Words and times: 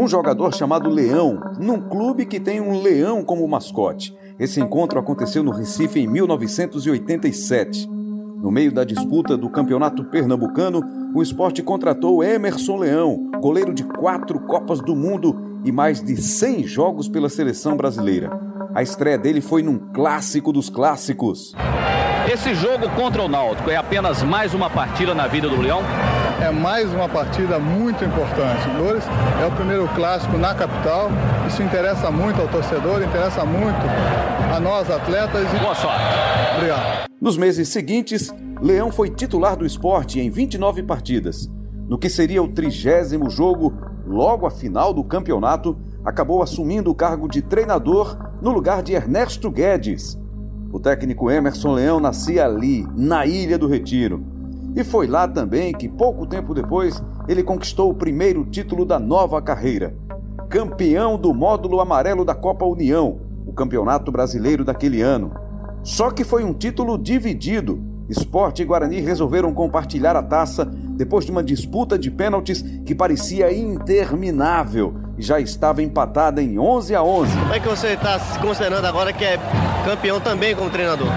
um 0.00 0.08
jogador 0.08 0.54
chamado 0.54 0.88
Leão, 0.88 1.38
num 1.58 1.78
clube 1.78 2.24
que 2.24 2.40
tem 2.40 2.58
um 2.58 2.80
leão 2.80 3.22
como 3.22 3.46
mascote. 3.46 4.16
Esse 4.38 4.58
encontro 4.58 4.98
aconteceu 4.98 5.42
no 5.42 5.50
Recife 5.50 6.00
em 6.00 6.06
1987. 6.06 7.86
No 7.86 8.50
meio 8.50 8.72
da 8.72 8.82
disputa 8.82 9.36
do 9.36 9.50
Campeonato 9.50 10.02
Pernambucano, 10.04 10.80
o 11.14 11.22
esporte 11.22 11.62
contratou 11.62 12.24
Emerson 12.24 12.78
Leão, 12.78 13.30
goleiro 13.42 13.74
de 13.74 13.84
quatro 13.84 14.40
Copas 14.40 14.80
do 14.80 14.96
Mundo 14.96 15.60
e 15.66 15.70
mais 15.70 16.02
de 16.02 16.16
100 16.16 16.66
jogos 16.66 17.06
pela 17.06 17.28
seleção 17.28 17.76
brasileira. 17.76 18.30
A 18.74 18.82
estreia 18.82 19.18
dele 19.18 19.42
foi 19.42 19.62
num 19.62 19.78
clássico 19.92 20.50
dos 20.50 20.70
clássicos. 20.70 21.54
Esse 22.32 22.54
jogo 22.54 22.88
contra 22.96 23.22
o 23.22 23.28
Náutico 23.28 23.70
é 23.70 23.76
apenas 23.76 24.22
mais 24.22 24.54
uma 24.54 24.70
partida 24.70 25.14
na 25.14 25.26
vida 25.26 25.46
do 25.46 25.60
Leão? 25.60 25.82
É 26.42 26.50
mais 26.50 26.90
uma 26.92 27.06
partida 27.06 27.58
muito 27.58 28.02
importante. 28.02 28.66
Loures 28.78 29.04
é 29.42 29.46
o 29.46 29.50
primeiro 29.52 29.86
clássico 29.88 30.38
na 30.38 30.54
capital. 30.54 31.10
Isso 31.46 31.62
interessa 31.62 32.10
muito 32.10 32.40
ao 32.40 32.48
torcedor, 32.48 33.02
interessa 33.02 33.44
muito 33.44 33.76
a 34.54 34.58
nós 34.58 34.90
atletas. 34.90 35.46
Boa 35.60 35.74
sorte. 35.74 36.02
Obrigado. 36.56 37.10
Nos 37.20 37.36
meses 37.36 37.68
seguintes, 37.68 38.34
Leão 38.58 38.90
foi 38.90 39.10
titular 39.10 39.54
do 39.54 39.66
esporte 39.66 40.18
em 40.18 40.30
29 40.30 40.82
partidas. 40.82 41.46
No 41.86 41.98
que 41.98 42.08
seria 42.08 42.42
o 42.42 42.48
trigésimo 42.48 43.28
jogo, 43.28 43.74
logo 44.06 44.46
à 44.46 44.50
final 44.50 44.94
do 44.94 45.04
campeonato, 45.04 45.78
acabou 46.02 46.42
assumindo 46.42 46.90
o 46.90 46.94
cargo 46.94 47.28
de 47.28 47.42
treinador 47.42 48.16
no 48.40 48.50
lugar 48.50 48.82
de 48.82 48.94
Ernesto 48.94 49.50
Guedes. 49.50 50.18
O 50.72 50.80
técnico 50.80 51.30
Emerson 51.30 51.74
Leão 51.74 52.00
nascia 52.00 52.46
ali, 52.46 52.86
na 52.96 53.26
Ilha 53.26 53.58
do 53.58 53.66
Retiro. 53.66 54.39
E 54.74 54.84
foi 54.84 55.06
lá 55.06 55.26
também 55.26 55.72
que, 55.72 55.88
pouco 55.88 56.26
tempo 56.26 56.54
depois, 56.54 57.02
ele 57.28 57.42
conquistou 57.42 57.90
o 57.90 57.94
primeiro 57.94 58.44
título 58.44 58.84
da 58.84 58.98
nova 58.98 59.40
carreira. 59.42 59.94
Campeão 60.48 61.18
do 61.18 61.34
módulo 61.34 61.80
amarelo 61.80 62.24
da 62.24 62.34
Copa 62.34 62.64
União, 62.64 63.20
o 63.46 63.52
campeonato 63.52 64.12
brasileiro 64.12 64.64
daquele 64.64 65.00
ano. 65.02 65.32
Só 65.82 66.10
que 66.10 66.24
foi 66.24 66.44
um 66.44 66.52
título 66.52 66.96
dividido. 66.96 67.82
Esporte 68.08 68.62
e 68.62 68.64
Guarani 68.64 69.00
resolveram 69.00 69.54
compartilhar 69.54 70.16
a 70.16 70.22
taça 70.22 70.64
depois 70.64 71.24
de 71.24 71.30
uma 71.30 71.42
disputa 71.42 71.98
de 71.98 72.10
pênaltis 72.10 72.62
que 72.84 72.94
parecia 72.94 73.52
interminável 73.56 74.94
já 75.20 75.38
estava 75.38 75.82
empatada 75.82 76.42
em 76.42 76.58
11 76.58 76.94
a 76.94 77.02
11. 77.02 77.38
Como 77.38 77.54
é 77.54 77.60
que 77.60 77.68
você 77.68 77.88
está 77.88 78.18
se 78.18 78.38
considerando 78.38 78.84
agora 78.86 79.12
que 79.12 79.24
é 79.24 79.38
campeão 79.84 80.20
também 80.20 80.54
como 80.54 80.70
treinador? 80.70 81.08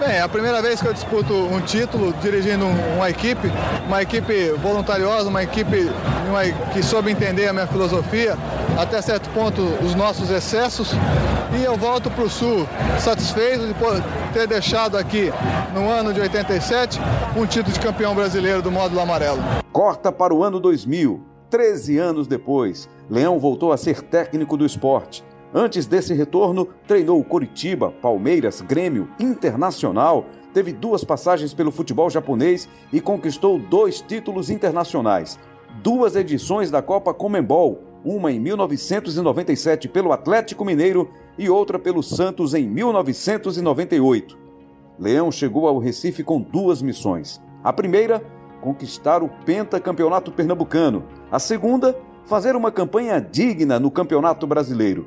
Bem, 0.00 0.16
é 0.16 0.22
a 0.22 0.28
primeira 0.28 0.62
vez 0.62 0.80
que 0.80 0.88
eu 0.88 0.94
disputo 0.94 1.34
um 1.34 1.60
título 1.60 2.14
dirigindo 2.22 2.64
uma 2.96 3.10
equipe, 3.10 3.52
uma 3.86 4.00
equipe 4.00 4.50
voluntariosa, 4.62 5.28
uma 5.28 5.42
equipe 5.42 5.90
que 6.72 6.82
soube 6.82 7.10
entender 7.10 7.48
a 7.48 7.52
minha 7.52 7.66
filosofia, 7.66 8.34
até 8.78 9.02
certo 9.02 9.28
ponto 9.30 9.60
os 9.60 9.94
nossos 9.94 10.30
excessos. 10.30 10.92
E 11.58 11.62
eu 11.62 11.76
volto 11.76 12.10
para 12.10 12.24
o 12.24 12.30
Sul 12.30 12.66
satisfeito 12.98 13.66
de 13.66 13.74
ter 14.32 14.46
deixado 14.46 14.96
aqui, 14.96 15.30
no 15.74 15.90
ano 15.90 16.14
de 16.14 16.20
87, 16.20 16.98
um 17.36 17.44
título 17.44 17.74
de 17.74 17.80
campeão 17.80 18.14
brasileiro 18.14 18.62
do 18.62 18.70
módulo 18.70 19.00
amarelo. 19.00 19.42
Corta 19.70 20.10
para 20.10 20.32
o 20.32 20.42
ano 20.42 20.58
2000. 20.58 21.29
13 21.50 21.98
anos 21.98 22.28
depois, 22.28 22.88
Leão 23.10 23.38
voltou 23.40 23.72
a 23.72 23.76
ser 23.76 24.02
técnico 24.02 24.56
do 24.56 24.64
esporte. 24.64 25.24
Antes 25.52 25.84
desse 25.84 26.14
retorno, 26.14 26.68
treinou 26.86 27.22
Coritiba, 27.24 27.90
Palmeiras, 27.90 28.60
Grêmio, 28.60 29.08
Internacional, 29.18 30.26
teve 30.54 30.72
duas 30.72 31.02
passagens 31.02 31.52
pelo 31.52 31.72
futebol 31.72 32.08
japonês 32.08 32.68
e 32.92 33.00
conquistou 33.00 33.58
dois 33.58 34.00
títulos 34.00 34.48
internacionais. 34.48 35.40
Duas 35.82 36.14
edições 36.14 36.70
da 36.70 36.80
Copa 36.80 37.12
Comembol, 37.12 37.82
uma 38.04 38.30
em 38.30 38.38
1997 38.38 39.88
pelo 39.88 40.12
Atlético 40.12 40.64
Mineiro 40.64 41.10
e 41.36 41.50
outra 41.50 41.80
pelo 41.80 42.02
Santos 42.02 42.54
em 42.54 42.68
1998. 42.68 44.38
Leão 45.00 45.32
chegou 45.32 45.66
ao 45.66 45.78
Recife 45.78 46.22
com 46.22 46.40
duas 46.40 46.80
missões. 46.80 47.40
A 47.64 47.72
primeira, 47.72 48.22
conquistar 48.60 49.22
o 49.22 49.28
pentacampeonato 49.28 50.30
pernambucano. 50.30 51.04
A 51.30 51.38
segunda, 51.38 51.96
fazer 52.26 52.54
uma 52.54 52.70
campanha 52.70 53.20
digna 53.20 53.80
no 53.80 53.90
Campeonato 53.90 54.46
Brasileiro. 54.46 55.06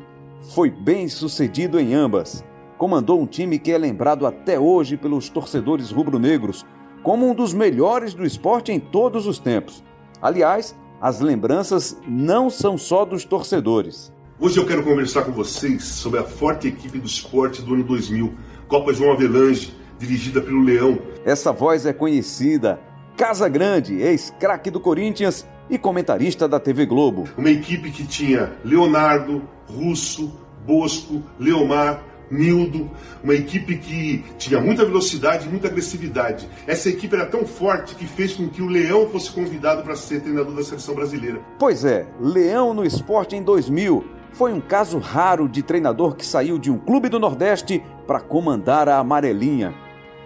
Foi 0.53 0.69
bem 0.69 1.07
sucedido 1.07 1.79
em 1.79 1.93
ambas. 1.93 2.43
Comandou 2.77 3.21
um 3.21 3.25
time 3.25 3.57
que 3.57 3.71
é 3.71 3.77
lembrado 3.77 4.27
até 4.27 4.59
hoje 4.59 4.97
pelos 4.97 5.29
torcedores 5.29 5.91
rubro-negros 5.91 6.65
como 7.01 7.29
um 7.29 7.35
dos 7.35 7.53
melhores 7.53 8.13
do 8.13 8.25
esporte 8.25 8.71
em 8.71 8.79
todos 8.79 9.27
os 9.27 9.37
tempos. 9.37 9.83
Aliás, 10.21 10.75
as 11.01 11.19
lembranças 11.19 11.97
não 12.07 12.49
são 12.49 12.77
só 12.77 13.03
dos 13.03 13.25
torcedores. 13.25 14.11
Hoje 14.39 14.57
eu 14.57 14.65
quero 14.65 14.83
conversar 14.83 15.23
com 15.23 15.31
vocês 15.31 15.83
sobre 15.83 16.19
a 16.19 16.23
forte 16.23 16.67
equipe 16.67 16.97
do 16.97 17.05
esporte 17.05 17.61
do 17.61 17.73
ano 17.73 17.83
2000, 17.83 18.33
Copa 18.67 18.93
João 18.93 19.11
Avelange, 19.11 19.73
dirigida 19.99 20.41
pelo 20.41 20.61
Leão. 20.61 20.97
Essa 21.25 21.51
voz 21.51 21.85
é 21.85 21.93
conhecida. 21.93 22.79
Casa 23.17 23.47
Grande, 23.47 24.01
ex-craque 24.01 24.71
do 24.71 24.79
Corinthians 24.79 25.47
e 25.69 25.77
comentarista 25.77 26.47
da 26.47 26.59
TV 26.59 26.85
Globo. 26.85 27.25
Uma 27.37 27.51
equipe 27.51 27.91
que 27.91 28.05
tinha 28.05 28.51
Leonardo, 28.65 29.43
Russo, 29.67 30.33
Bosco, 30.65 31.21
Leomar, 31.39 32.03
Nildo, 32.31 32.89
uma 33.23 33.35
equipe 33.35 33.77
que 33.77 34.25
tinha 34.39 34.59
muita 34.59 34.83
velocidade 34.83 35.45
e 35.45 35.49
muita 35.49 35.67
agressividade. 35.67 36.49
Essa 36.65 36.89
equipe 36.89 37.15
era 37.15 37.27
tão 37.27 37.45
forte 37.45 37.93
que 37.93 38.07
fez 38.07 38.33
com 38.33 38.49
que 38.49 38.61
o 38.61 38.67
Leão 38.67 39.07
fosse 39.09 39.31
convidado 39.31 39.83
para 39.83 39.95
ser 39.95 40.21
treinador 40.21 40.55
da 40.55 40.63
seleção 40.63 40.95
brasileira. 40.95 41.39
Pois 41.59 41.85
é, 41.85 42.07
Leão 42.19 42.73
no 42.73 42.83
esporte 42.83 43.35
em 43.35 43.43
2000 43.43 44.03
foi 44.31 44.51
um 44.51 44.59
caso 44.59 44.97
raro 44.97 45.47
de 45.47 45.61
treinador 45.61 46.15
que 46.15 46.25
saiu 46.25 46.57
de 46.57 46.71
um 46.71 46.77
clube 46.79 47.07
do 47.07 47.19
Nordeste 47.19 47.83
para 48.07 48.19
comandar 48.19 48.89
a 48.89 48.97
amarelinha. 48.97 49.82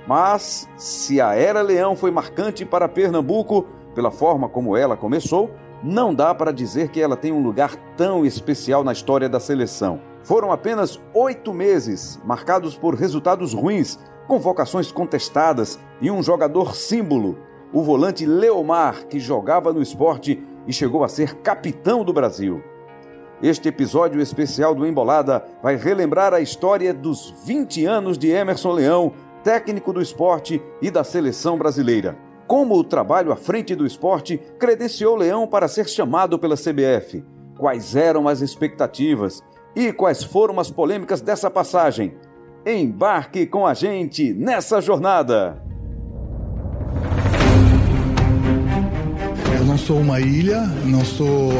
Mas, 0.08 0.70
se 0.78 1.20
a 1.20 1.36
Era 1.36 1.62
Leão 1.62 1.96
foi 1.96 2.12
marcante 2.12 2.64
para 2.64 2.88
Pernambuco, 2.88 3.68
pela 3.94 4.10
forma 4.10 4.48
como 4.48 4.78
ela 4.78 4.96
começou, 4.96 5.52
não 5.84 6.16
dá 6.16 6.34
para 6.34 6.54
dizer 6.54 6.90
que 6.90 7.02
ela 7.02 7.18
tem 7.18 7.32
um 7.32 7.44
lugar 7.44 7.76
tão 7.98 8.26
especial 8.26 8.84
na 8.84 8.94
história 8.94 9.28
da 9.28 9.40
seleção. 9.40 10.00
Foram 10.24 10.52
apenas 10.52 11.00
oito 11.14 11.54
meses, 11.54 12.20
marcados 12.26 12.76
por 12.76 12.96
resultados 12.96 13.54
ruins, 13.54 14.00
convocações 14.28 14.92
contestadas 14.92 15.80
e 16.02 16.10
um 16.10 16.24
jogador 16.24 16.76
símbolo, 16.76 17.38
o 17.74 17.82
volante 17.82 18.26
Leomar, 18.26 19.08
que 19.08 19.20
jogava 19.20 19.74
no 19.74 19.82
esporte 19.82 20.42
e 20.66 20.74
chegou 20.74 21.04
a 21.04 21.08
ser 21.08 21.36
capitão 21.36 22.04
do 22.04 22.14
Brasil. 22.14 22.62
Este 23.42 23.70
episódio 23.70 24.20
especial 24.20 24.74
do 24.74 24.86
Embolada 24.86 25.46
vai 25.62 25.76
relembrar 25.76 26.34
a 26.34 26.42
história 26.42 26.94
dos 26.94 27.36
20 27.46 27.86
anos 27.86 28.18
de 28.18 28.30
Emerson 28.30 28.72
Leão, 28.72 29.14
técnico 29.48 29.94
do 29.94 30.02
esporte 30.02 30.62
e 30.82 30.92
da 30.92 31.06
seleção 31.06 31.58
brasileira. 31.58 32.18
Como 32.46 32.76
o 32.76 32.84
trabalho 32.84 33.32
à 33.32 33.38
frente 33.38 33.76
do 33.76 33.86
esporte 33.86 34.38
credenciou 34.60 35.16
Leão 35.16 35.48
para 35.48 35.70
ser 35.70 35.88
chamado 35.88 36.38
pela 36.38 36.58
CBF? 36.58 37.24
Quais 37.58 37.96
eram 37.96 38.28
as 38.28 38.42
expectativas? 38.42 39.42
E 39.74 39.94
quais 39.94 40.22
foram 40.22 40.60
as 40.60 40.70
polêmicas 40.70 41.22
dessa 41.22 41.50
passagem? 41.50 42.18
Embarque 42.66 43.46
com 43.46 43.66
a 43.66 43.74
gente 43.74 44.34
nessa 44.34 44.82
jornada! 44.82 45.64
Eu 49.58 49.66
não 49.66 49.78
sou 49.78 50.00
uma 50.00 50.20
ilha, 50.20 50.60
não 50.84 51.06
sou 51.06 51.54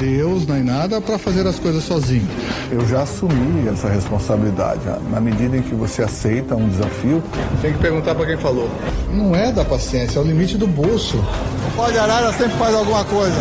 Deus 0.00 0.46
nem 0.46 0.64
nada 0.64 0.98
para 0.98 1.18
fazer 1.18 1.46
as 1.46 1.58
coisas 1.58 1.84
sozinho. 1.84 2.26
Eu 2.72 2.88
já 2.88 3.02
assumi 3.02 3.68
essa 3.68 3.86
responsabilidade. 3.86 4.80
Na 5.10 5.20
medida 5.20 5.58
em 5.58 5.62
que 5.62 5.74
você 5.74 6.02
aceita 6.02 6.56
um 6.56 6.70
desafio, 6.70 7.22
tem 7.60 7.74
que 7.74 7.78
perguntar 7.78 8.14
para 8.14 8.24
quem 8.24 8.38
falou. 8.38 8.70
Não 9.12 9.36
é 9.36 9.52
da 9.52 9.62
paciência, 9.62 10.18
é 10.18 10.22
o 10.22 10.24
limite 10.24 10.56
do 10.56 10.66
bolso. 10.66 11.18
O 11.18 11.76
pó 11.76 11.90
de 11.90 11.98
arara 11.98 12.32
sempre 12.32 12.56
faz 12.56 12.74
alguma 12.74 13.04
coisa. 13.04 13.36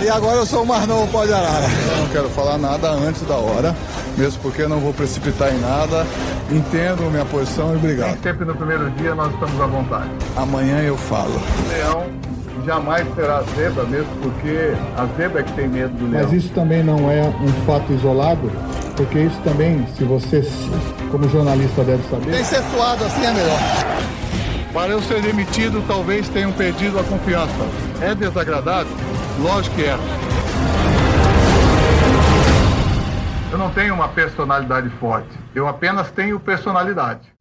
E 0.00 0.08
agora 0.08 0.36
eu 0.36 0.46
sou 0.46 0.62
o 0.62 0.66
mais 0.66 0.86
novo 0.86 1.10
pó 1.10 1.26
de 1.26 1.32
arara. 1.32 1.66
Eu 1.66 1.96
não 2.02 2.08
quero 2.08 2.28
falar 2.30 2.58
nada 2.58 2.90
antes 2.92 3.22
da 3.22 3.34
hora, 3.34 3.74
mesmo 4.16 4.40
porque 4.40 4.68
não 4.68 4.78
vou 4.78 4.94
precipitar 4.94 5.52
em 5.52 5.58
nada. 5.58 6.06
Entendo 6.48 7.10
minha 7.10 7.24
posição 7.24 7.72
e 7.72 7.76
obrigado. 7.76 8.22
Sempre 8.22 8.44
no 8.44 8.54
primeiro 8.54 8.88
dia 8.92 9.16
nós 9.16 9.34
estamos 9.34 9.60
à 9.60 9.66
vontade. 9.66 10.10
Amanhã 10.36 10.78
eu 10.80 10.96
falo. 10.96 11.42
Leão 11.68 12.33
jamais 12.64 13.06
será 13.14 13.42
zebra, 13.54 13.84
mesmo 13.84 14.10
porque 14.22 14.74
a 14.96 15.06
zebra 15.16 15.40
é 15.40 15.42
que 15.42 15.52
tem 15.52 15.68
medo 15.68 15.94
do 15.94 16.10
leão. 16.10 16.24
Mas 16.24 16.32
isso 16.32 16.52
também 16.52 16.82
não 16.82 17.10
é 17.10 17.22
um 17.22 17.52
fato 17.66 17.92
isolado, 17.92 18.50
porque 18.96 19.18
isso 19.20 19.38
também, 19.42 19.86
se 19.96 20.04
você, 20.04 20.42
como 21.10 21.28
jornalista, 21.28 21.84
deve 21.84 22.02
saber. 22.08 22.30
Tem 22.32 22.44
ser 22.44 22.62
suado 22.74 23.04
assim 23.04 23.24
é 23.24 23.32
melhor. 23.32 23.58
Para 24.72 24.92
eu 24.92 25.02
ser 25.02 25.22
demitido, 25.22 25.84
talvez 25.86 26.28
tenham 26.28 26.52
perdido 26.52 26.98
a 26.98 27.04
confiança. 27.04 27.52
É 28.00 28.14
desagradável? 28.14 28.96
Lógico 29.40 29.76
que 29.76 29.84
é. 29.84 29.96
Eu 33.52 33.58
não 33.58 33.70
tenho 33.70 33.94
uma 33.94 34.08
personalidade 34.08 34.88
forte, 34.98 35.30
eu 35.54 35.68
apenas 35.68 36.10
tenho 36.10 36.40
personalidade. 36.40 37.33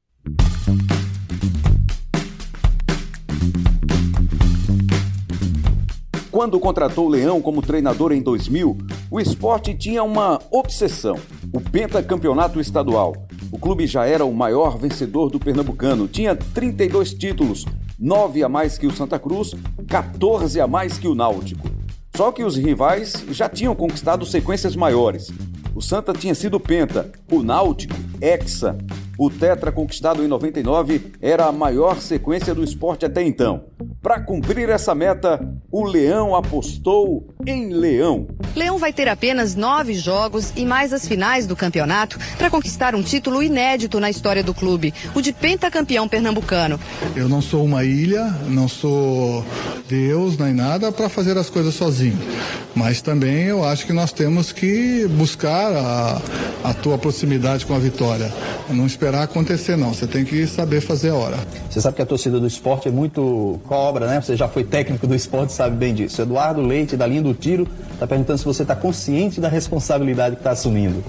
Quando 6.44 6.60
contratou 6.60 7.08
Leão 7.08 7.42
como 7.42 7.62
treinador 7.62 8.12
em 8.12 8.22
2000, 8.22 8.78
O 9.10 9.18
esporte 9.18 9.74
tinha 9.74 10.04
uma 10.04 10.42
obsessão: 10.52 11.16
o 11.54 11.62
pentacampeonato 11.62 12.60
estadual. 12.60 13.16
O 13.50 13.58
clube 13.58 13.88
já 13.88 14.06
era 14.06 14.26
o 14.26 14.34
maior 14.34 14.78
vencedor 14.78 15.30
do 15.30 15.40
Pernambucano, 15.40 16.06
tinha 16.06 16.36
32 16.36 17.14
títulos, 17.14 17.64
9 17.98 18.44
a 18.44 18.50
mais 18.50 18.78
que 18.78 18.86
o 18.86 18.92
Santa 18.92 19.18
Cruz, 19.18 19.56
14 19.88 20.60
a 20.60 20.68
mais 20.68 20.98
que 20.98 21.08
o 21.08 21.16
Náutico. 21.16 21.70
Só 22.14 22.30
que 22.30 22.44
os 22.44 22.58
rivais 22.58 23.24
já 23.30 23.48
tinham 23.48 23.74
conquistado 23.74 24.26
sequências 24.26 24.76
maiores. 24.76 25.32
O 25.74 25.82
Santa 25.82 26.12
tinha 26.12 26.36
sido 26.36 26.60
penta, 26.60 27.10
o 27.32 27.42
Náutico, 27.42 27.96
hexa. 28.20 28.78
O 29.18 29.30
tetra 29.30 29.72
conquistado 29.72 30.24
em 30.24 30.28
99 30.28 31.12
era 31.22 31.46
a 31.46 31.52
maior 31.52 32.02
sequência 32.02 32.54
do 32.56 32.64
esporte 32.64 33.06
até 33.06 33.22
então. 33.22 33.66
Para 34.02 34.20
cumprir 34.20 34.70
essa 34.70 34.96
meta, 34.96 35.40
o 35.72 35.84
Leão 35.86 36.36
apostou 36.36 37.28
em 37.46 37.72
Leão. 37.72 38.28
Leão 38.56 38.78
vai 38.78 38.92
ter 38.92 39.08
apenas 39.08 39.56
nove 39.56 39.94
jogos 39.94 40.52
e 40.56 40.66
mais 40.66 40.92
as 40.92 41.08
finais 41.08 41.46
do 41.46 41.56
campeonato 41.56 42.18
para 42.38 42.50
conquistar 42.50 42.96
um 42.96 43.04
título 43.04 43.42
inédito 43.42 44.00
na 44.00 44.10
história 44.10 44.44
do 44.44 44.54
clube, 44.54 44.94
o 45.14 45.22
de 45.22 45.32
pentacampeão 45.32 46.08
pernambucano. 46.08 46.80
Eu 47.16 47.30
não 47.30 47.42
sou 47.42 47.64
uma 47.64 47.84
ilha, 47.84 48.26
não 48.48 48.68
sou 48.68 49.46
Deus 49.88 50.38
nem 50.38 50.54
nada 50.54 50.92
para 50.92 51.08
fazer 51.08 51.38
as 51.38 51.50
coisas 51.50 51.76
sozinho. 51.76 52.18
Mas 52.76 53.02
também 53.02 53.44
eu 53.44 53.64
acho 53.64 53.86
que 53.86 53.94
nós 53.94 54.12
temos 54.12 54.52
que 54.52 55.08
buscar 55.08 55.72
a, 55.72 56.22
a 56.64 56.74
tua 56.74 56.98
proximidade 56.98 57.66
com 57.66 57.76
a 57.76 57.80
vitória. 57.80 58.34
Não 58.70 58.88
esperar 59.04 59.24
acontecer, 59.24 59.76
não. 59.76 59.94
Você 59.94 60.08
tem 60.08 60.24
que 60.24 60.48
saber 60.48 60.80
fazer 60.80 61.10
a 61.10 61.16
hora. 61.16 61.38
Você 61.70 61.82
sabe 61.82 61.98
que 61.98 62.02
a 62.02 62.06
torcida 62.06 62.40
do 62.40 62.48
esporte 62.48 62.88
é 62.88 62.92
muito 62.92 63.60
cobra, 63.68 64.08
né? 64.08 64.22
Você 64.22 64.38
já 64.38 64.48
foi 64.48 64.64
técnico 64.64 65.06
do 65.06 65.14
esporte, 65.14 65.52
sabe 65.52 65.76
bem 65.76 65.94
disso. 65.94 66.22
Eduardo 66.22 66.62
Leite, 66.62 66.96
da 66.96 67.06
linha 67.06 67.22
do 67.22 67.34
tiro, 67.34 67.68
está 67.92 68.08
perguntando 68.08 68.40
se 68.40 68.46
você 68.46 68.62
está 68.62 68.78
consciente 68.78 69.42
da 69.42 69.50
responsabilidade 69.50 70.38
que 70.38 70.40
está 70.40 70.52
assumindo. 70.52 71.04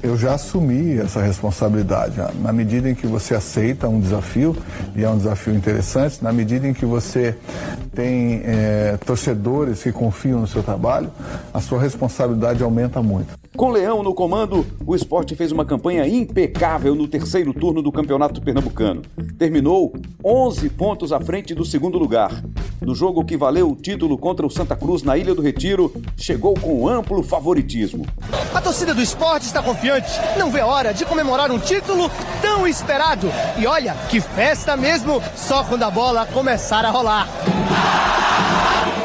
Eu 0.00 0.16
já 0.16 0.34
assumi 0.34 0.96
essa 0.96 1.20
responsabilidade. 1.20 2.14
Na 2.40 2.52
medida 2.52 2.88
em 2.88 2.94
que 2.94 3.08
você 3.08 3.34
aceita 3.34 3.88
um 3.88 3.98
desafio, 3.98 4.56
e 4.94 5.02
é 5.02 5.10
um 5.10 5.18
desafio 5.18 5.52
interessante, 5.52 6.22
na 6.22 6.32
medida 6.32 6.68
em 6.68 6.72
que 6.72 6.86
você 6.86 7.34
tem 7.96 8.42
é, 8.44 8.96
torcedores 9.04 9.82
que 9.82 9.90
confiam 9.90 10.40
no 10.40 10.46
seu 10.46 10.62
trabalho, 10.62 11.10
a 11.52 11.60
sua 11.60 11.80
responsabilidade 11.80 12.62
aumenta 12.62 13.02
muito. 13.02 13.36
Com 13.58 13.70
Leão 13.70 14.04
no 14.04 14.14
comando, 14.14 14.64
o 14.86 14.94
esporte 14.94 15.34
fez 15.34 15.50
uma 15.50 15.64
campanha 15.64 16.06
impecável 16.06 16.94
no 16.94 17.08
terceiro 17.08 17.52
turno 17.52 17.82
do 17.82 17.90
Campeonato 17.90 18.40
Pernambucano. 18.40 19.02
Terminou 19.36 19.92
11 20.24 20.70
pontos 20.70 21.12
à 21.12 21.18
frente 21.18 21.56
do 21.56 21.64
segundo 21.64 21.98
lugar. 21.98 22.30
No 22.80 22.94
jogo 22.94 23.24
que 23.24 23.36
valeu 23.36 23.68
o 23.68 23.74
título 23.74 24.16
contra 24.16 24.46
o 24.46 24.50
Santa 24.50 24.76
Cruz 24.76 25.02
na 25.02 25.18
Ilha 25.18 25.34
do 25.34 25.42
Retiro, 25.42 25.92
chegou 26.16 26.54
com 26.54 26.88
amplo 26.88 27.20
favoritismo. 27.20 28.06
A 28.54 28.60
torcida 28.60 28.94
do 28.94 29.02
esporte 29.02 29.46
está 29.46 29.60
confiante, 29.60 30.12
não 30.38 30.52
vê 30.52 30.60
hora 30.60 30.94
de 30.94 31.04
comemorar 31.04 31.50
um 31.50 31.58
título 31.58 32.08
tão 32.40 32.64
esperado. 32.64 33.28
E 33.58 33.66
olha, 33.66 33.96
que 34.08 34.20
festa 34.20 34.76
mesmo, 34.76 35.20
só 35.34 35.64
quando 35.64 35.82
a 35.82 35.90
bola 35.90 36.26
começar 36.26 36.84
a 36.84 36.90
rolar. 36.90 37.28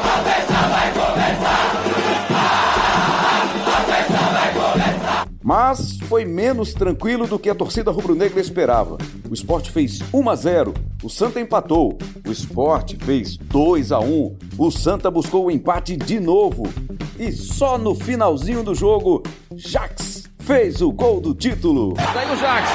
A 0.04 0.22
festa 0.22 0.68
vai 0.68 1.23
Mas 5.44 5.98
foi 6.08 6.24
menos 6.24 6.72
tranquilo 6.72 7.26
do 7.26 7.38
que 7.38 7.50
a 7.50 7.54
torcida 7.54 7.90
rubro-negra 7.90 8.40
esperava. 8.40 8.96
O 9.28 9.34
esporte 9.34 9.70
fez 9.70 10.00
1 10.10 10.30
a 10.30 10.34
0, 10.34 10.72
o 11.02 11.10
Santa 11.10 11.38
empatou. 11.38 11.98
O 12.26 12.32
esporte 12.32 12.96
fez 12.96 13.36
2 13.36 13.92
a 13.92 14.00
1, 14.00 14.36
o 14.56 14.70
Santa 14.70 15.10
buscou 15.10 15.44
o 15.44 15.50
empate 15.50 15.98
de 15.98 16.18
novo. 16.18 16.62
E 17.18 17.30
só 17.30 17.76
no 17.76 17.94
finalzinho 17.94 18.62
do 18.62 18.74
jogo, 18.74 19.22
Jax 19.54 20.24
fez 20.38 20.80
o 20.80 20.90
gol 20.90 21.20
do 21.20 21.34
título. 21.34 21.92
Daí 21.92 22.32
o 22.32 22.36
Jax 22.38 22.70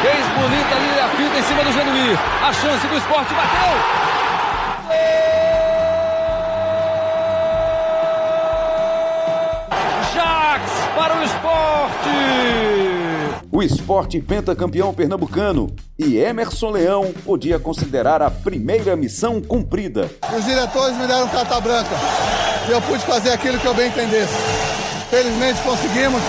fez 0.00 0.24
bonita 0.28 0.76
ali 0.76 1.00
a 1.00 1.08
fita 1.16 1.38
em 1.40 1.42
cima 1.42 1.64
do 1.64 1.72
Genuí. 1.72 2.16
A 2.40 2.52
chance 2.52 2.86
do 2.86 2.94
esporte 2.94 3.34
bateu. 3.34 4.11
O 13.62 13.64
esporte 13.64 14.20
pentacampeão 14.20 14.92
pernambucano 14.92 15.72
e 15.96 16.16
Emerson 16.16 16.70
Leão 16.70 17.14
podia 17.24 17.60
considerar 17.60 18.20
a 18.20 18.28
primeira 18.28 18.96
missão 18.96 19.40
cumprida. 19.40 20.10
Os 20.36 20.44
diretores 20.44 20.96
me 20.98 21.06
deram 21.06 21.28
carta 21.28 21.60
branca 21.60 21.94
e 22.68 22.72
eu 22.72 22.82
pude 22.82 23.04
fazer 23.04 23.30
aquilo 23.30 23.60
que 23.60 23.64
eu 23.64 23.72
bem 23.72 23.86
entendesse. 23.86 24.34
Felizmente 25.08 25.62
conseguimos. 25.62 26.20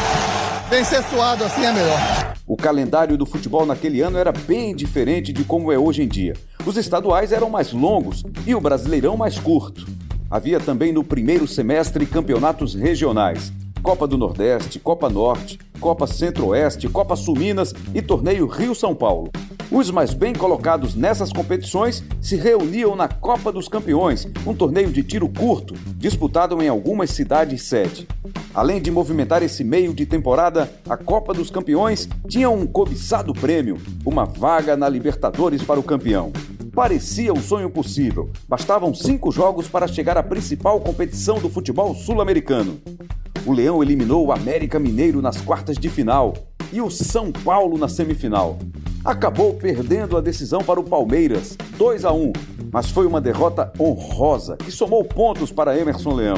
Vencer 0.70 1.04
suado 1.06 1.44
assim 1.44 1.66
é 1.66 1.74
melhor. 1.74 2.36
O 2.46 2.56
calendário 2.56 3.18
do 3.18 3.26
futebol 3.26 3.66
naquele 3.66 4.02
ano 4.02 4.20
era 4.20 4.32
bem 4.32 4.76
diferente 4.76 5.34
de 5.34 5.44
como 5.44 5.72
é 5.72 5.78
hoje 5.80 6.04
em 6.04 6.08
dia. 6.08 6.36
Os 6.64 6.78
estaduais 6.78 7.32
eram 7.32 7.50
mais 7.50 7.74
longos 7.74 8.24
e 8.46 8.54
o 8.54 8.62
brasileirão 8.62 9.18
mais 9.18 9.40
curto. 9.40 9.88
Havia 10.30 10.60
também 10.60 10.94
no 10.94 11.04
primeiro 11.04 11.48
semestre 11.48 12.06
campeonatos 12.06 12.76
regionais. 12.76 13.52
Copa 13.84 14.08
do 14.08 14.18
Nordeste, 14.18 14.80
Copa 14.80 15.10
Norte, 15.10 15.60
Copa 15.78 16.08
Centro-Oeste, 16.08 16.88
Copa 16.88 17.18
Sul-Minas 17.18 17.74
e 17.94 18.02
Torneio 18.02 18.48
Rio-São 18.48 18.96
Paulo. 18.96 19.30
Os 19.70 19.92
mais 19.92 20.14
bem 20.14 20.34
colocados 20.34 20.96
nessas 20.96 21.34
competições 21.34 22.02
se 22.22 22.38
reuniam 22.38 22.96
na 22.96 23.10
Copa 23.10 23.52
dos 23.52 23.68
Campeões, 23.68 24.26
um 24.48 24.54
torneio 24.54 24.90
de 24.90 25.04
tiro 25.04 25.28
curto, 25.28 25.74
disputado 25.98 26.64
em 26.64 26.70
algumas 26.70 27.10
cidades 27.10 27.64
sede. 27.64 28.08
Além 28.56 28.82
de 28.82 28.90
movimentar 28.90 29.44
esse 29.44 29.66
meio 29.66 29.94
de 29.94 30.06
temporada, 30.06 30.72
a 30.88 30.96
Copa 30.96 31.34
dos 31.34 31.52
Campeões 31.52 32.08
tinha 32.30 32.50
um 32.50 32.66
cobiçado 32.66 33.34
prêmio, 33.34 33.78
uma 34.06 34.24
vaga 34.24 34.78
na 34.78 34.88
Libertadores 34.88 35.62
para 35.62 35.80
o 35.80 35.84
campeão. 35.84 36.32
Parecia 36.74 37.32
um 37.32 37.42
sonho 37.42 37.70
possível. 37.70 38.30
Bastavam 38.48 38.94
cinco 38.94 39.32
jogos 39.32 39.68
para 39.68 39.88
chegar 39.88 40.18
à 40.18 40.24
principal 40.24 40.82
competição 40.82 41.40
do 41.40 41.50
futebol 41.50 41.96
sul-americano 41.96 42.82
o 43.46 43.52
Leão 43.52 43.84
eliminou 43.84 44.26
o 44.26 44.32
América 44.32 44.80
Mineiro 44.80 45.22
nas 45.22 45.42
quartas 45.42 45.78
de 45.78 45.90
final 45.90 46.34
e 46.72 46.82
o 46.82 46.90
São 46.90 47.32
Paulo 47.32 47.78
na 47.78 47.90
semifinal. 47.90 48.58
Acabou 49.04 49.54
perdendo 49.54 50.16
a 50.16 50.22
decisão 50.22 50.64
para 50.64 50.80
o 50.80 50.84
Palmeiras, 50.84 51.58
2 51.78 52.06
a 52.06 52.14
1, 52.14 52.32
mas 52.72 52.90
foi 52.90 53.06
uma 53.06 53.20
derrota 53.20 53.72
honrosa 53.78 54.56
que 54.56 54.72
somou 54.72 55.04
pontos 55.04 55.52
para 55.52 55.78
Emerson 55.78 56.14
Leão. 56.14 56.38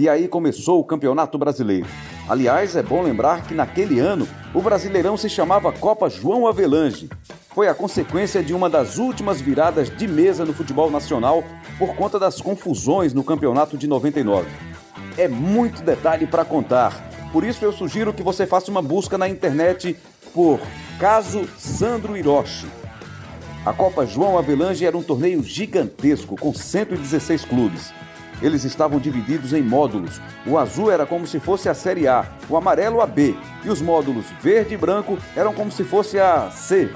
E 0.00 0.08
aí 0.08 0.26
começou 0.26 0.80
o 0.80 0.84
Campeonato 0.84 1.36
Brasileiro. 1.36 1.86
Aliás, 2.26 2.74
é 2.74 2.82
bom 2.82 3.02
lembrar 3.02 3.46
que 3.46 3.52
naquele 3.52 4.00
ano 4.00 4.26
o 4.54 4.62
Brasileirão 4.62 5.14
se 5.14 5.28
chamava 5.28 5.70
Copa 5.70 6.08
João 6.08 6.46
Avelange. 6.46 7.10
Foi 7.54 7.68
a 7.68 7.74
consequência 7.74 8.42
de 8.42 8.54
uma 8.54 8.70
das 8.70 8.96
últimas 8.96 9.42
viradas 9.42 9.94
de 9.94 10.08
mesa 10.08 10.46
no 10.46 10.54
futebol 10.54 10.90
nacional 10.90 11.44
por 11.78 11.94
conta 11.94 12.18
das 12.18 12.40
confusões 12.40 13.12
no 13.12 13.22
campeonato 13.22 13.76
de 13.76 13.86
99. 13.86 14.48
É 15.18 15.28
muito 15.28 15.82
detalhe 15.82 16.26
para 16.26 16.46
contar, 16.46 16.98
por 17.30 17.44
isso 17.44 17.62
eu 17.62 17.70
sugiro 17.70 18.14
que 18.14 18.22
você 18.22 18.46
faça 18.46 18.70
uma 18.70 18.80
busca 18.80 19.18
na 19.18 19.28
internet 19.28 19.98
por 20.32 20.58
Caso 20.98 21.46
Sandro 21.58 22.16
Hiroshi. 22.16 22.66
A 23.66 23.74
Copa 23.74 24.06
João 24.06 24.38
Avelange 24.38 24.86
era 24.86 24.96
um 24.96 25.02
torneio 25.02 25.42
gigantesco 25.42 26.36
com 26.36 26.54
116 26.54 27.44
clubes. 27.44 27.92
Eles 28.42 28.64
estavam 28.64 28.98
divididos 28.98 29.52
em 29.52 29.62
módulos. 29.62 30.20
O 30.46 30.58
azul 30.58 30.90
era 30.90 31.06
como 31.06 31.26
se 31.26 31.38
fosse 31.38 31.68
a 31.68 31.74
Série 31.74 32.08
A, 32.08 32.26
o 32.48 32.56
amarelo 32.56 33.00
a 33.00 33.06
B, 33.06 33.36
e 33.64 33.68
os 33.68 33.80
módulos 33.80 34.26
verde 34.40 34.74
e 34.74 34.76
branco 34.76 35.18
eram 35.36 35.52
como 35.52 35.70
se 35.70 35.84
fosse 35.84 36.18
a 36.18 36.50
C. 36.50 36.90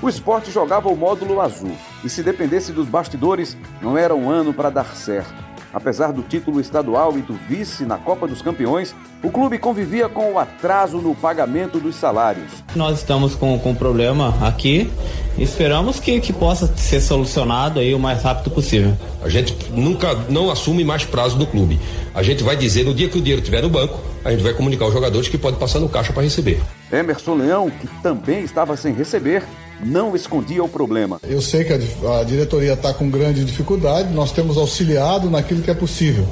O 0.00 0.08
esporte 0.08 0.50
jogava 0.50 0.88
o 0.88 0.96
módulo 0.96 1.40
azul, 1.40 1.76
e 2.04 2.08
se 2.08 2.22
dependesse 2.22 2.72
dos 2.72 2.86
bastidores, 2.86 3.56
não 3.82 3.98
era 3.98 4.14
um 4.14 4.30
ano 4.30 4.54
para 4.54 4.70
dar 4.70 4.94
certo. 4.94 5.47
Apesar 5.72 6.12
do 6.12 6.22
título 6.22 6.60
estadual 6.60 7.18
e 7.18 7.22
do 7.22 7.34
vice 7.34 7.84
na 7.84 7.98
Copa 7.98 8.26
dos 8.26 8.40
Campeões, 8.40 8.94
o 9.22 9.30
clube 9.30 9.58
convivia 9.58 10.08
com 10.08 10.32
o 10.32 10.38
atraso 10.38 10.98
no 10.98 11.14
pagamento 11.14 11.78
dos 11.78 11.96
salários. 11.96 12.50
Nós 12.74 12.98
estamos 12.98 13.34
com, 13.34 13.58
com 13.58 13.70
um 13.70 13.74
problema 13.74 14.34
aqui 14.46 14.90
e 15.36 15.42
esperamos 15.42 16.00
que, 16.00 16.20
que 16.20 16.32
possa 16.32 16.66
ser 16.76 17.00
solucionado 17.00 17.80
aí 17.80 17.94
o 17.94 17.98
mais 17.98 18.22
rápido 18.22 18.50
possível. 18.50 18.96
A 19.22 19.28
gente 19.28 19.54
nunca 19.70 20.14
não 20.28 20.50
assume 20.50 20.84
mais 20.84 21.04
prazo 21.04 21.36
do 21.36 21.46
clube. 21.46 21.78
A 22.14 22.22
gente 22.22 22.42
vai 22.42 22.56
dizer 22.56 22.84
no 22.84 22.94
dia 22.94 23.08
que 23.08 23.18
o 23.18 23.20
dinheiro 23.20 23.40
estiver 23.40 23.62
no 23.62 23.68
banco, 23.68 24.00
a 24.24 24.30
gente 24.30 24.42
vai 24.42 24.54
comunicar 24.54 24.86
aos 24.86 24.94
jogadores 24.94 25.28
que 25.28 25.36
pode 25.36 25.58
passar 25.58 25.80
no 25.80 25.88
caixa 25.88 26.12
para 26.12 26.22
receber. 26.22 26.60
Emerson 26.90 27.34
Leão, 27.34 27.70
que 27.70 27.86
também 28.02 28.42
estava 28.42 28.76
sem 28.76 28.94
receber, 28.94 29.44
não 29.84 30.14
escondia 30.14 30.62
o 30.62 30.68
problema. 30.68 31.20
Eu 31.22 31.40
sei 31.40 31.64
que 31.64 31.72
a, 31.72 32.20
a 32.20 32.24
diretoria 32.24 32.72
está 32.72 32.92
com 32.92 33.08
grande 33.10 33.44
dificuldade, 33.44 34.12
nós 34.12 34.32
temos 34.32 34.56
auxiliado 34.56 35.30
naquilo 35.30 35.62
que 35.62 35.70
é 35.70 35.74
possível. 35.74 36.26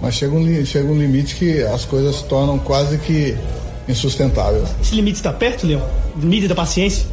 Mas 0.00 0.14
chega 0.14 0.34
um, 0.34 0.64
chega 0.64 0.90
um 0.90 0.98
limite 0.98 1.34
que 1.36 1.62
as 1.62 1.84
coisas 1.84 2.16
se 2.16 2.24
tornam 2.24 2.58
quase 2.58 2.98
que 2.98 3.36
insustentáveis. 3.86 4.68
Esse 4.80 4.94
limite 4.94 5.16
está 5.16 5.32
perto, 5.32 5.66
Leão? 5.66 5.86
Limite 6.16 6.48
da 6.48 6.54
paciência? 6.54 7.06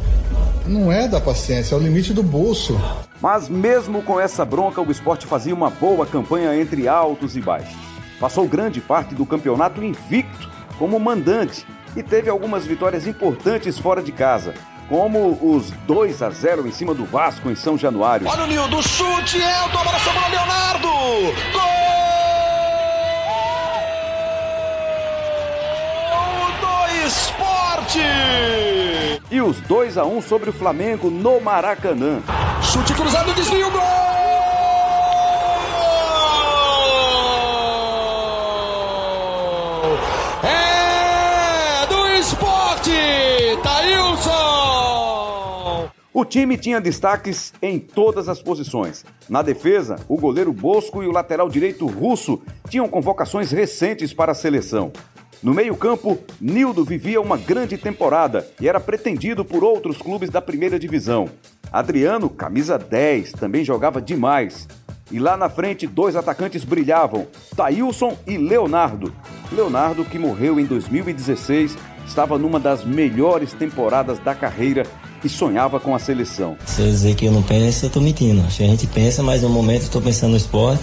Não 0.66 0.92
é 0.92 1.08
da 1.08 1.20
paciência, 1.20 1.74
é 1.74 1.78
o 1.78 1.80
limite 1.80 2.12
do 2.12 2.22
bolso. 2.22 2.78
Mas 3.20 3.48
mesmo 3.48 4.02
com 4.02 4.20
essa 4.20 4.44
bronca, 4.44 4.80
o 4.80 4.90
esporte 4.90 5.26
fazia 5.26 5.54
uma 5.54 5.70
boa 5.70 6.06
campanha 6.06 6.54
entre 6.58 6.86
altos 6.86 7.36
e 7.36 7.40
baixos. 7.40 7.76
Passou 8.20 8.46
grande 8.46 8.80
parte 8.80 9.14
do 9.14 9.24
campeonato 9.26 9.82
invicto 9.82 10.48
como 10.78 10.98
mandante 10.98 11.66
e 11.96 12.02
teve 12.02 12.30
algumas 12.30 12.64
vitórias 12.64 13.06
importantes 13.06 13.78
fora 13.78 14.02
de 14.02 14.12
casa, 14.12 14.54
como 14.88 15.38
os 15.42 15.70
2 15.86 16.22
a 16.22 16.30
0 16.30 16.66
em 16.66 16.72
cima 16.72 16.94
do 16.94 17.04
Vasco 17.04 17.50
em 17.50 17.54
São 17.54 17.76
Januário. 17.76 18.26
Olha 18.26 18.44
o 18.44 18.46
Nildo, 18.46 18.82
chute, 18.82 19.36
Elton, 19.36 19.78
a 19.78 19.84
bola 19.84 19.98
sobrou 19.98 20.30
Leonardo! 20.30 20.88
Gol! 21.52 21.78
do 26.60 27.06
esporte! 27.06 28.00
E 29.30 29.40
os 29.42 29.60
2 29.60 29.98
a 29.98 30.04
1 30.04 30.22
sobre 30.22 30.50
o 30.50 30.52
Flamengo 30.52 31.10
no 31.10 31.40
Maracanã. 31.40 32.22
Chute 32.62 32.94
cruzado, 32.94 33.32
desvio, 33.34 33.70
gol! 33.70 33.82
É 40.42 41.86
do 41.86 42.06
esporte, 42.16 42.92
Taílson! 43.62 44.37
O 46.12 46.24
time 46.24 46.56
tinha 46.56 46.80
destaques 46.80 47.52
em 47.60 47.78
todas 47.78 48.30
as 48.30 48.40
posições. 48.40 49.04
Na 49.28 49.42
defesa, 49.42 49.96
o 50.08 50.16
goleiro 50.16 50.52
Bosco 50.52 51.02
e 51.02 51.06
o 51.06 51.12
lateral 51.12 51.50
direito 51.50 51.86
Russo 51.86 52.40
tinham 52.68 52.88
convocações 52.88 53.50
recentes 53.50 54.14
para 54.14 54.32
a 54.32 54.34
seleção. 54.34 54.90
No 55.42 55.52
meio-campo, 55.52 56.18
Nildo 56.40 56.82
vivia 56.82 57.20
uma 57.20 57.36
grande 57.36 57.76
temporada 57.76 58.48
e 58.58 58.66
era 58.66 58.80
pretendido 58.80 59.44
por 59.44 59.62
outros 59.62 59.98
clubes 59.98 60.30
da 60.30 60.40
primeira 60.40 60.78
divisão. 60.78 61.28
Adriano, 61.70 62.30
camisa 62.30 62.78
10, 62.78 63.32
também 63.32 63.62
jogava 63.62 64.00
demais. 64.00 64.66
E 65.12 65.18
lá 65.18 65.36
na 65.36 65.48
frente, 65.48 65.86
dois 65.86 66.16
atacantes 66.16 66.64
brilhavam: 66.64 67.26
Taílson 67.54 68.16
e 68.26 68.36
Leonardo. 68.38 69.14
Leonardo, 69.52 70.04
que 70.04 70.18
morreu 70.18 70.58
em 70.58 70.64
2016, 70.64 71.76
estava 72.06 72.38
numa 72.38 72.58
das 72.58 72.84
melhores 72.84 73.52
temporadas 73.52 74.18
da 74.18 74.34
carreira 74.34 74.84
e 75.24 75.28
sonhava 75.28 75.80
com 75.80 75.94
a 75.94 75.98
seleção. 75.98 76.56
Se 76.64 76.82
eu 76.82 76.86
dizer 76.86 77.14
que 77.14 77.26
eu 77.26 77.32
não 77.32 77.42
penso, 77.42 77.86
eu 77.86 77.90
tô 77.90 78.00
mentindo. 78.00 78.44
Acho 78.46 78.58
que 78.58 78.64
a 78.64 78.66
gente 78.66 78.86
pensa, 78.86 79.22
mas 79.22 79.42
no 79.42 79.48
momento 79.48 79.82
estou 79.82 80.00
pensando 80.00 80.30
no 80.30 80.36
esporte. 80.36 80.82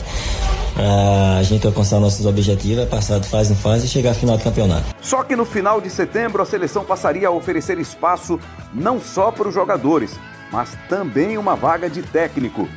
a 1.39 1.43
gente 1.43 1.65
alcançar 1.65 1.99
nossos 1.99 2.25
objetivos, 2.25 2.83
é 2.83 2.85
passar 2.85 3.19
de 3.19 3.27
fase 3.27 3.53
em 3.53 3.55
fase 3.55 3.85
e 3.85 3.89
chegar 3.89 4.11
à 4.11 4.13
final 4.13 4.37
do 4.37 4.43
campeonato. 4.43 4.83
Só 5.01 5.23
que 5.23 5.35
no 5.35 5.45
final 5.45 5.79
de 5.79 5.89
setembro 5.89 6.41
a 6.41 6.45
seleção 6.45 6.83
passaria 6.83 7.27
a 7.27 7.31
oferecer 7.31 7.79
espaço 7.79 8.39
não 8.73 8.99
só 8.99 9.31
para 9.31 9.47
os 9.47 9.53
jogadores, 9.53 10.11
mas 10.51 10.77
também 10.89 11.37
uma 11.37 11.55
vaga 11.55 11.89
de 11.89 12.01
técnico. 12.01 12.67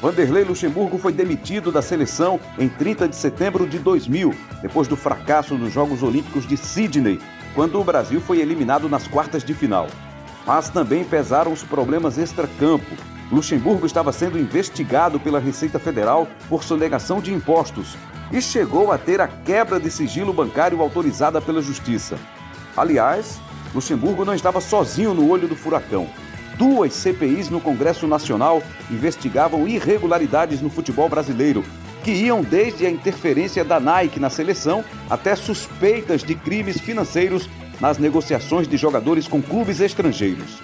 Vanderlei 0.00 0.44
Luxemburgo 0.44 0.98
foi 0.98 1.12
demitido 1.12 1.72
da 1.72 1.80
seleção 1.80 2.38
em 2.58 2.68
30 2.68 3.08
de 3.08 3.16
setembro 3.16 3.66
de 3.66 3.78
2000, 3.78 4.34
depois 4.60 4.86
do 4.86 4.96
fracasso 4.96 5.56
nos 5.56 5.72
Jogos 5.72 6.02
Olímpicos 6.02 6.46
de 6.46 6.56
Sydney, 6.56 7.18
quando 7.54 7.80
o 7.80 7.84
Brasil 7.84 8.20
foi 8.20 8.40
eliminado 8.40 8.88
nas 8.88 9.08
quartas 9.08 9.42
de 9.42 9.54
final. 9.54 9.86
Mas 10.46 10.70
também 10.70 11.04
pesaram 11.04 11.52
os 11.52 11.62
problemas 11.62 12.16
extracampo. 12.16 12.94
Luxemburgo 13.30 13.84
estava 13.84 14.12
sendo 14.12 14.38
investigado 14.38 15.18
pela 15.18 15.40
Receita 15.40 15.78
Federal 15.78 16.28
por 16.48 16.62
sonegação 16.62 17.20
de 17.20 17.34
impostos 17.34 17.96
e 18.30 18.40
chegou 18.40 18.92
a 18.92 18.98
ter 18.98 19.20
a 19.20 19.26
quebra 19.26 19.80
de 19.80 19.90
sigilo 19.90 20.32
bancário 20.32 20.80
autorizada 20.80 21.40
pela 21.40 21.60
Justiça. 21.60 22.16
Aliás, 22.76 23.40
Luxemburgo 23.74 24.24
não 24.24 24.34
estava 24.34 24.60
sozinho 24.60 25.12
no 25.12 25.28
olho 25.28 25.48
do 25.48 25.56
furacão. 25.56 26.08
Duas 26.56 26.92
CPIs 26.94 27.50
no 27.50 27.60
Congresso 27.60 28.06
Nacional 28.06 28.62
investigavam 28.90 29.66
irregularidades 29.66 30.62
no 30.62 30.70
futebol 30.70 31.08
brasileiro, 31.08 31.64
que 32.02 32.12
iam 32.12 32.40
desde 32.40 32.86
a 32.86 32.90
interferência 32.90 33.64
da 33.64 33.80
Nike 33.80 34.20
na 34.20 34.30
seleção 34.30 34.84
até 35.10 35.34
suspeitas 35.34 36.22
de 36.22 36.34
crimes 36.34 36.80
financeiros 36.80 37.50
nas 37.80 37.98
negociações 37.98 38.66
de 38.66 38.76
jogadores 38.76 39.28
com 39.28 39.42
clubes 39.42 39.80
estrangeiros. 39.80 40.60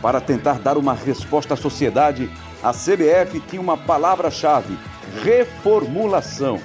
Para 0.00 0.20
tentar 0.20 0.58
dar 0.58 0.78
uma 0.78 0.94
resposta 0.94 1.54
à 1.54 1.56
sociedade, 1.56 2.30
a 2.62 2.72
CBF 2.72 3.40
tinha 3.48 3.60
uma 3.60 3.76
palavra-chave: 3.76 4.78
reformulação. 5.22 6.60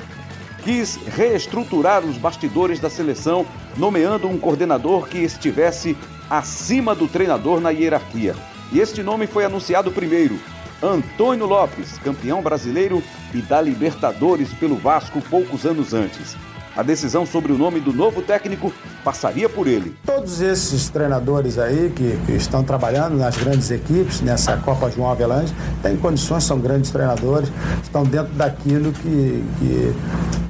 Quis 0.64 0.98
reestruturar 1.08 2.06
os 2.06 2.18
bastidores 2.18 2.80
da 2.80 2.90
seleção, 2.90 3.46
nomeando 3.76 4.30
um 4.30 4.38
coordenador 4.38 5.08
que 5.08 5.18
estivesse 5.18 5.98
acima 6.30 6.96
do 6.96 7.08
treinador 7.08 7.60
na 7.60 7.72
hierarquia. 7.72 8.36
E 8.72 8.80
este 8.80 9.04
nome 9.04 9.28
foi 9.28 9.46
anunciado 9.46 9.92
primeiro: 9.92 10.40
Antônio 10.82 11.46
Lopes, 11.46 11.98
campeão 12.00 12.42
brasileiro 12.42 13.04
e 13.34 13.42
da 13.42 13.60
Libertadores 13.60 14.54
pelo 14.54 14.76
Vasco 14.76 15.22
poucos 15.22 15.66
anos 15.66 15.94
antes. 15.94 16.36
A 16.76 16.82
decisão 16.82 17.24
sobre 17.24 17.52
o 17.52 17.58
nome 17.58 17.80
do 17.80 17.94
novo 17.94 18.22
técnico 18.24 18.74
passaria 19.04 19.48
por 19.48 19.68
ele. 19.68 19.96
Todos 20.04 20.42
esses 20.42 20.90
treinadores 20.90 21.60
aí 21.60 21.92
que, 21.96 22.18
que 22.26 22.32
estão 22.32 22.64
trabalhando 22.64 23.16
nas 23.16 23.38
grandes 23.38 23.70
equipes, 23.70 24.22
nessa 24.22 24.58
Copa 24.58 24.90
João 24.90 25.12
Avelange, 25.12 25.54
têm 25.84 25.96
condições, 25.98 26.44
são 26.44 26.60
grandes 26.60 26.90
treinadores, 26.90 27.52
estão 27.84 28.04
dentro 28.04 28.34
daquilo 28.34 28.92
que, 28.92 29.44
que, 29.60 29.94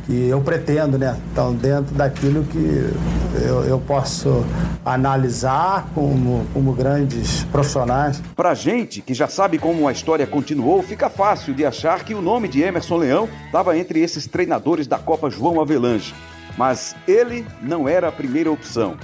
que 0.06 0.28
eu 0.28 0.42
pretendo, 0.42 0.98
né? 0.98 1.18
Estão 1.30 1.54
dentro 1.54 1.96
daquilo 1.96 2.44
que 2.44 2.92
eu, 3.42 3.64
eu 3.64 3.80
posso 3.80 4.46
analisar 4.86 5.88
como, 5.94 6.46
como 6.54 6.74
grandes 6.74 7.44
profissionais. 7.46 8.22
Pra 8.36 8.54
gente 8.54 9.02
que 9.02 9.14
já 9.14 9.28
sabe 9.28 9.58
como 9.58 9.88
a 9.88 9.92
história 9.92 10.28
continuou, 10.28 10.82
fica 10.84 11.10
fácil 11.10 11.54
de 11.54 11.66
achar 11.66 12.04
que 12.04 12.14
o 12.14 12.22
nome 12.22 12.48
de 12.48 12.62
Emerson 12.62 12.98
Leão 12.98 13.30
estava 13.46 13.78
entre 13.78 14.00
esses 14.00 14.28
treinadores 14.28 14.88
da 14.88 14.98
Copa 14.98 15.30
João 15.30 15.62
Avelange. 15.62 16.14
Mas 16.58 16.96
ele 17.08 17.46
não 17.62 17.88
era 17.88 18.10
a 18.10 18.12
primeira 18.12 18.52
opção. 18.52 18.96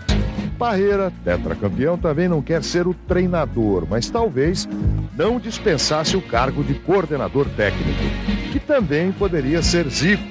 Parreira, 0.60 1.12
tetracampeão, 1.24 1.98
também 1.98 2.27
não 2.27 2.41
quer 2.41 2.62
ser 2.63 2.86
o 2.86 2.94
treinador, 2.94 3.88
mas 3.89 4.10
talvez 4.10 4.68
não 5.15 5.39
dispensasse 5.39 6.18
o 6.18 6.22
cargo 6.22 6.63
de 6.63 6.74
coordenador 6.74 7.48
técnico, 7.56 8.03
que 8.51 8.60
também 8.60 9.10
poderia 9.13 9.63
ser 9.63 9.88
Zico, 9.89 10.22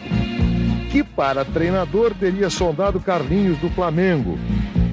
que 0.90 1.04
para 1.04 1.44
treinador 1.44 2.14
teria 2.14 2.48
sondado 2.48 3.00
Carlinhos 3.00 3.58
do 3.58 3.68
Flamengo. 3.70 4.38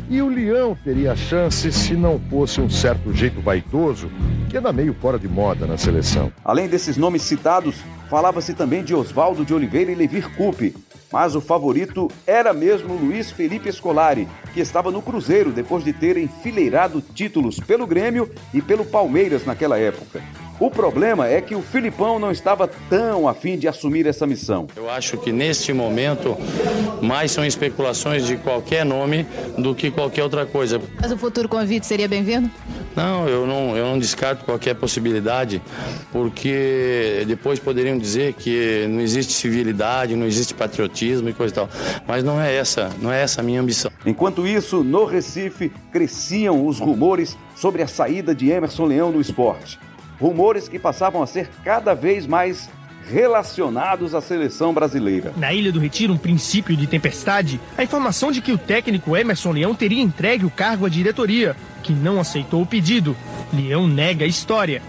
E 0.10 0.22
o 0.22 0.30
Leão 0.30 0.78
teria 0.84 1.16
chance 1.16 1.72
se 1.72 1.94
não 1.96 2.20
fosse 2.30 2.62
um 2.62 2.70
certo 2.70 3.12
jeito 3.14 3.42
vaidoso, 3.42 4.10
que 4.50 4.58
anda 4.58 4.72
meio 4.72 4.94
fora 4.94 5.18
de 5.18 5.28
moda 5.28 5.66
na 5.66 5.78
seleção. 5.78 6.32
Além 6.44 6.68
desses 6.68 6.96
nomes 6.96 7.24
citados, 7.24 7.76
falava-se 8.10 8.54
também 8.54 8.84
de 8.84 8.94
Oswaldo 8.94 9.44
de 9.44 9.54
Oliveira 9.54 9.92
e 9.92 9.96
Levir 9.96 10.30
Coupe, 10.36 10.76
mas 11.12 11.36
o 11.36 11.42
favorito 11.42 12.10
era 12.28 12.54
mesmo 12.54 12.94
Luiz 12.94 13.32
Felipe 13.32 13.72
Scolari, 13.72 14.28
que 14.54 14.60
estava 14.60 14.92
no 14.92 15.02
Cruzeiro 15.02 15.52
depois 15.52 15.84
de 15.84 15.94
ter 15.94 16.18
enfileirado 16.18 17.02
títulos 17.02 17.60
pelo 17.60 17.88
Grêmio 17.88 18.30
e 18.54 18.62
pelo 18.62 18.86
Palmeiras 18.86 19.46
naquela 19.46 19.80
época. 19.80 20.22
O 20.58 20.72
problema 20.72 21.28
é 21.28 21.42
que 21.42 21.54
o 21.54 21.62
Filipão 21.62 22.18
não 22.18 22.32
estava 22.32 22.66
tão 22.90 23.28
afim 23.28 23.58
de 23.58 23.68
assumir 23.68 24.08
essa 24.08 24.26
missão. 24.26 24.68
Eu 24.74 24.90
acho 24.90 25.18
que 25.18 25.30
neste 25.30 25.74
momento 25.74 26.38
mais 27.02 27.32
são 27.32 27.46
especulações 27.46 28.26
de 28.26 28.38
qualquer 28.38 28.86
nome 28.86 29.28
do 29.58 29.76
que 29.76 29.92
qualquer 29.92 30.24
outra 30.24 30.46
coisa. 30.46 30.82
Mas 31.02 31.12
o 31.12 31.18
futuro 31.18 31.50
convite 31.50 31.86
seria 31.86 32.08
bem-vindo? 32.08 32.50
Não, 32.96 33.28
eu 33.28 33.46
não, 33.46 33.76
eu 33.76 33.86
não 33.86 34.00
descarto 34.00 34.46
qualquer 34.46 34.76
possibilidade, 34.76 35.62
porque 36.10 37.26
depois 37.28 37.60
poderiam 37.60 37.98
dizer 37.98 38.32
que 38.32 38.88
não 38.90 39.02
existe 39.02 39.34
civilidade, 39.34 40.16
não 40.16 40.26
existe 40.26 40.54
patriotismo 40.54 41.28
e 41.28 41.34
coisa 41.34 41.54
e 41.54 41.56
tal. 41.56 41.70
Mas 42.08 42.24
não 42.24 42.40
é 42.40 42.56
essa, 42.56 42.90
não 43.02 43.12
é 43.12 43.22
essa 43.22 43.42
a 43.42 43.44
minha 43.44 43.60
ambição. 43.60 43.92
Enquanto 44.06 44.48
isso, 44.48 44.86
no 44.86 45.04
Recife 45.04 45.70
cresciam 45.92 46.66
os 46.66 46.80
rumores 46.80 47.38
sobre 47.58 47.82
a 47.82 47.88
saída 47.88 48.34
de 48.34 48.50
Emerson 48.50 48.86
Leão 48.86 49.12
do 49.12 49.20
esporte 49.20 49.78
rumores 50.20 50.68
que 50.68 50.80
passavam 50.80 51.22
a 51.22 51.28
ser 51.28 51.50
cada 51.64 51.94
vez 51.94 52.26
mais 52.26 52.70
relacionados 53.08 54.16
à 54.16 54.22
seleção 54.22 54.74
brasileira. 54.74 55.32
Na 55.38 55.54
Ilha 55.54 55.72
do 55.72 55.80
Retiro, 55.80 56.14
um 56.14 56.18
princípio 56.18 56.76
de 56.76 56.88
tempestade, 56.88 57.60
a 57.78 57.84
informação 57.84 58.32
de 58.32 58.42
que 58.42 58.52
o 58.52 58.58
técnico 58.58 59.16
Emerson 59.16 59.52
Leão 59.52 59.76
teria 59.76 60.02
entregue 60.02 60.46
o 60.46 60.50
cargo 60.50 60.86
à 60.86 60.90
diretoria, 60.90 61.56
que 61.84 61.94
não 61.94 62.20
aceitou 62.20 62.62
o 62.62 62.66
pedido. 62.66 63.16
Leão 63.54 63.88
nega 63.88 64.26
a 64.26 64.28
história. 64.28 64.82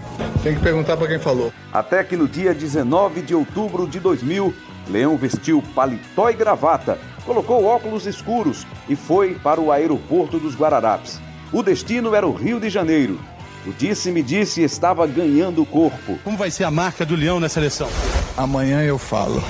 Tem 0.43 0.55
que 0.55 0.61
perguntar 0.61 0.97
para 0.97 1.07
quem 1.07 1.19
falou. 1.19 1.53
Até 1.71 2.03
que 2.03 2.17
no 2.17 2.27
dia 2.27 2.53
19 2.53 3.21
de 3.21 3.35
outubro 3.35 3.87
de 3.87 3.99
2000, 3.99 4.53
Leão 4.89 5.17
vestiu 5.17 5.61
paletó 5.75 6.29
e 6.29 6.33
gravata, 6.33 6.97
colocou 7.25 7.65
óculos 7.65 8.07
escuros 8.07 8.65
e 8.89 8.95
foi 8.95 9.35
para 9.35 9.59
o 9.59 9.71
aeroporto 9.71 10.39
dos 10.39 10.55
Guararapes. 10.55 11.19
O 11.51 11.61
destino 11.61 12.15
era 12.15 12.27
o 12.27 12.33
Rio 12.33 12.59
de 12.59 12.69
Janeiro, 12.69 13.19
o 13.67 13.73
disse-me 13.73 14.23
disse 14.23 14.63
estava 14.63 15.05
ganhando 15.05 15.65
corpo. 15.65 16.17
Como 16.23 16.37
vai 16.37 16.49
ser 16.49 16.63
a 16.63 16.71
marca 16.71 17.05
do 17.05 17.15
Leão 17.15 17.39
nessa 17.39 17.55
seleção? 17.55 17.89
Amanhã 18.37 18.81
eu 18.81 18.97
falo. 18.97 19.43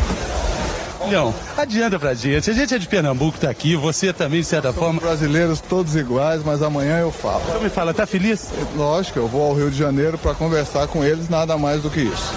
Não, 1.10 1.34
adianta 1.56 1.98
pra 1.98 2.14
gente. 2.14 2.50
A 2.50 2.54
gente 2.54 2.74
é 2.74 2.78
de 2.78 2.88
Pernambuco, 2.88 3.40
tá 3.40 3.50
aqui, 3.50 3.76
você 3.78 4.12
também, 4.12 4.42
de 4.42 4.48
certa 4.48 4.74
Somos 4.74 4.84
forma. 4.84 5.00
brasileiros 5.00 5.62
todos 5.62 5.96
iguais, 5.96 6.44
mas 6.44 6.62
amanhã 6.62 7.00
eu 7.00 7.12
falo. 7.12 7.42
Então 7.48 7.62
me 7.62 7.70
fala, 7.70 7.94
tá 7.94 8.06
feliz? 8.06 8.50
Lógico, 8.76 9.20
eu 9.20 9.28
vou 9.28 9.44
ao 9.44 9.54
Rio 9.54 9.72
de 9.72 9.78
Janeiro 9.78 10.18
para 10.18 10.34
conversar 10.34 10.88
com 10.88 11.04
eles, 11.04 11.30
nada 11.30 11.58
mais 11.58 11.82
do 11.82 11.90
que 11.90 12.02
isso. 12.02 12.34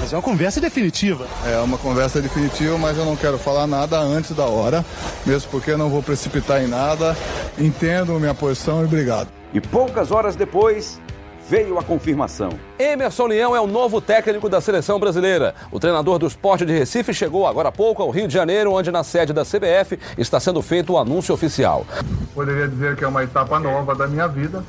Mas 0.00 0.12
é 0.12 0.16
uma 0.16 0.22
conversa 0.22 0.60
definitiva. 0.60 1.26
É 1.44 1.58
uma 1.58 1.76
conversa 1.76 2.22
definitiva, 2.22 2.78
mas 2.78 2.96
eu 2.96 3.04
não 3.04 3.16
quero 3.16 3.36
falar 3.38 3.66
nada 3.66 3.98
antes 3.98 4.30
da 4.30 4.44
hora, 4.44 4.84
mesmo 5.26 5.50
porque 5.50 5.72
eu 5.72 5.78
não 5.78 5.90
vou 5.90 6.02
precipitar 6.02 6.62
em 6.62 6.68
nada. 6.68 7.14
Entendo 7.58 8.18
minha 8.20 8.34
posição 8.34 8.80
e 8.82 8.84
obrigado. 8.84 9.28
E 9.52 9.60
poucas 9.60 10.10
horas 10.10 10.36
depois, 10.36 11.00
veio 11.48 11.78
a 11.78 11.82
confirmação. 11.82 12.50
Emerson 12.78 13.26
Leão 13.26 13.54
é 13.54 13.60
o 13.60 13.66
novo 13.66 14.00
técnico 14.00 14.48
da 14.48 14.60
seleção 14.60 14.98
brasileira. 14.98 15.54
O 15.70 15.78
treinador 15.78 16.18
do 16.18 16.26
esporte 16.26 16.66
de 16.66 16.72
Recife 16.76 17.14
chegou 17.14 17.46
agora 17.46 17.68
há 17.68 17.72
pouco 17.72 18.02
ao 18.02 18.10
Rio 18.10 18.26
de 18.26 18.34
Janeiro, 18.34 18.72
onde 18.72 18.90
na 18.90 19.04
sede 19.04 19.32
da 19.32 19.44
CBF 19.44 19.98
está 20.18 20.40
sendo 20.40 20.60
feito 20.60 20.92
o 20.92 20.98
anúncio 20.98 21.34
oficial. 21.34 21.86
Poderia 22.34 22.68
dizer 22.68 22.96
que 22.96 23.04
é 23.04 23.08
uma 23.08 23.22
etapa 23.22 23.58
nova 23.60 23.94
da 23.94 24.06
minha 24.06 24.26
vida, 24.26 24.62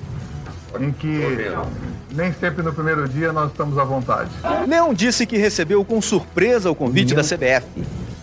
em 0.80 0.92
que 0.92 1.52
nem 2.12 2.32
sempre 2.34 2.64
no 2.64 2.74
primeiro 2.74 3.08
dia 3.08 3.34
nós 3.34 3.52
estamos 3.52 3.78
à 3.78 3.84
vontade. 3.84 4.30
Leão 4.68 4.94
disse 4.94 5.26
que 5.26 5.38
recebeu 5.38 5.84
com 5.84 6.02
surpresa 6.02 6.70
o 6.70 6.76
convite 6.76 7.16
da 7.16 7.24
CBF. 7.24 7.66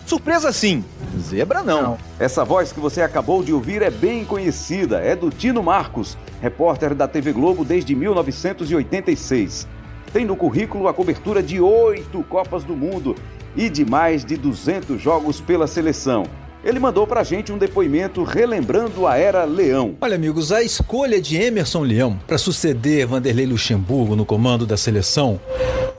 Surpresa 0.05 0.51
sim, 0.51 0.83
zebra 1.19 1.63
não. 1.63 1.97
Essa 2.19 2.45
voz 2.45 2.71
que 2.71 2.79
você 2.79 3.01
acabou 3.01 3.43
de 3.43 3.51
ouvir 3.51 3.81
é 3.81 3.89
bem 3.89 4.23
conhecida, 4.23 4.99
é 4.99 5.15
do 5.15 5.31
Tino 5.31 5.63
Marcos, 5.63 6.15
repórter 6.39 6.93
da 6.93 7.07
TV 7.07 7.33
Globo 7.33 7.65
desde 7.65 7.95
1986. 7.95 9.67
Tem 10.13 10.23
no 10.23 10.35
currículo 10.35 10.87
a 10.87 10.93
cobertura 10.93 11.41
de 11.41 11.59
oito 11.59 12.21
Copas 12.29 12.63
do 12.63 12.75
Mundo 12.75 13.15
e 13.55 13.67
de 13.67 13.83
mais 13.83 14.23
de 14.23 14.37
200 14.37 15.01
jogos 15.01 15.41
pela 15.41 15.65
seleção. 15.65 16.27
Ele 16.65 16.79
mandou 16.79 17.05
pra 17.05 17.23
gente 17.23 17.51
um 17.51 17.59
depoimento 17.59 18.23
relembrando 18.23 19.05
a 19.05 19.15
era 19.15 19.43
Leão. 19.43 19.95
Olha, 20.01 20.15
amigos, 20.15 20.51
a 20.51 20.63
escolha 20.63 21.21
de 21.21 21.37
Emerson 21.37 21.83
Leão 21.83 22.19
para 22.25 22.39
suceder 22.39 23.05
Vanderlei 23.05 23.45
Luxemburgo 23.45 24.15
no 24.15 24.25
comando 24.25 24.65
da 24.65 24.75
seleção, 24.75 25.39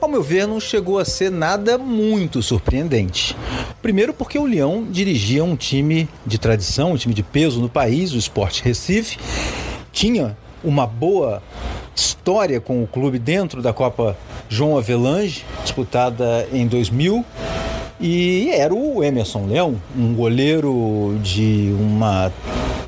ao 0.01 0.09
meu 0.09 0.21
ver, 0.21 0.45
não 0.45 0.59
chegou 0.59 0.99
a 0.99 1.05
ser 1.05 1.31
nada 1.31 1.77
muito 1.77 2.43
surpreendente. 2.43 3.33
Primeiro, 3.81 4.13
porque 4.13 4.37
o 4.37 4.45
Leão 4.45 4.85
dirigia 4.89 5.41
um 5.41 5.55
time 5.55 6.09
de 6.25 6.37
tradição, 6.37 6.91
um 6.91 6.97
time 6.97 7.13
de 7.13 7.23
peso 7.23 7.61
no 7.61 7.69
país, 7.69 8.11
o 8.11 8.17
Sport 8.17 8.59
Recife, 8.59 9.17
tinha 9.93 10.35
uma 10.61 10.85
boa 10.85 11.41
história 11.95 12.59
com 12.59 12.83
o 12.83 12.87
clube 12.87 13.17
dentro 13.17 13.61
da 13.61 13.71
Copa 13.71 14.17
João 14.49 14.77
Avelange, 14.77 15.45
disputada 15.63 16.45
em 16.51 16.67
2000. 16.67 17.23
E 17.99 18.49
era 18.51 18.73
o 18.73 19.03
Emerson 19.03 19.47
Leão, 19.47 19.75
um 19.97 20.13
goleiro 20.13 21.17
de 21.23 21.73
uma 21.79 22.31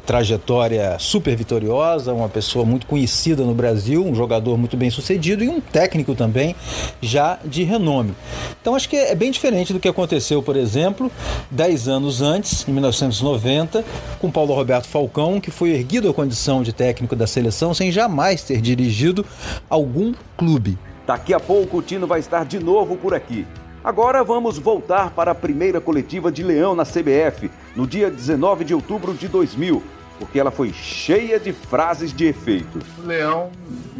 trajetória 0.05 0.97
super 0.99 1.35
vitoriosa, 1.35 2.13
uma 2.13 2.29
pessoa 2.29 2.65
muito 2.65 2.87
conhecida 2.87 3.43
no 3.43 3.53
Brasil, 3.53 4.03
um 4.03 4.13
jogador 4.13 4.57
muito 4.57 4.75
bem 4.75 4.89
sucedido 4.89 5.43
e 5.43 5.49
um 5.49 5.59
técnico 5.59 6.15
também 6.15 6.55
já 7.01 7.39
de 7.45 7.63
renome. 7.63 8.15
Então 8.61 8.75
acho 8.75 8.89
que 8.89 8.95
é 8.95 9.13
bem 9.13 9.29
diferente 9.29 9.71
do 9.71 9.79
que 9.79 9.87
aconteceu, 9.87 10.41
por 10.41 10.55
exemplo, 10.55 11.11
10 11.51 11.87
anos 11.87 12.21
antes, 12.21 12.67
em 12.67 12.71
1990, 12.71 13.85
com 14.19 14.31
Paulo 14.31 14.53
Roberto 14.53 14.87
Falcão, 14.87 15.39
que 15.39 15.51
foi 15.51 15.71
erguido 15.71 16.09
à 16.09 16.13
condição 16.13 16.63
de 16.63 16.73
técnico 16.73 17.15
da 17.15 17.27
seleção 17.27 17.73
sem 17.73 17.91
jamais 17.91 18.43
ter 18.43 18.61
dirigido 18.61 19.25
algum 19.69 20.13
clube. 20.35 20.77
Daqui 21.05 21.35
a 21.35 21.39
pouco 21.39 21.77
o 21.77 21.81
Tino 21.81 22.05
vai 22.07 22.19
estar 22.19 22.45
de 22.45 22.59
novo 22.59 22.95
por 22.95 23.13
aqui. 23.13 23.45
Agora 23.83 24.24
vamos 24.25 24.57
voltar 24.57 25.12
para 25.12 25.31
a 25.31 25.36
primeira 25.36 25.79
coletiva 25.79 26.29
de 26.29 26.43
Leão 26.43 26.75
na 26.75 26.83
CBF, 26.83 27.50
no 27.75 27.88
dia 27.88 28.12
19 28.12 28.65
de 28.65 28.74
outubro 28.74 29.13
de 29.13 29.29
2000, 29.29 29.81
porque 30.19 30.38
ela 30.38 30.51
foi 30.51 30.74
cheia 30.74 31.39
de 31.39 31.53
frases 31.53 32.12
de 32.12 32.25
efeito. 32.25 32.79
O 32.98 33.07
leão 33.07 33.50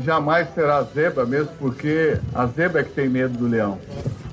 jamais 0.04 0.54
será 0.54 0.84
zebra, 0.84 1.26
mesmo 1.26 1.54
porque 1.58 2.20
a 2.36 2.46
zebra 2.46 2.82
é 2.82 2.84
que 2.84 2.92
tem 2.92 3.08
medo 3.08 3.38
do 3.38 3.48
leão. 3.48 3.80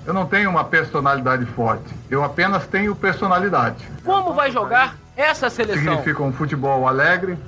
Eu 0.04 0.12
não 0.12 0.26
tenho 0.26 0.50
uma 0.50 0.64
personalidade 0.64 1.46
forte, 1.46 1.94
eu 2.10 2.24
apenas 2.24 2.66
tenho 2.66 2.94
personalidade. 2.96 3.88
Como 4.04 4.34
vai 4.34 4.50
jogar 4.50 4.96
essa 5.16 5.48
seleção? 5.48 5.80
Significa 5.80 6.24
um 6.24 6.32
futebol 6.32 6.88
alegre, 6.88 7.38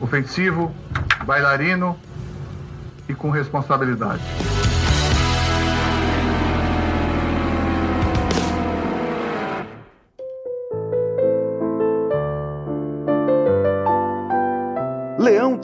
ofensivo, 0.00 0.74
bailarino 1.26 1.98
e 3.06 3.14
com 3.14 3.28
responsabilidade. 3.28 4.22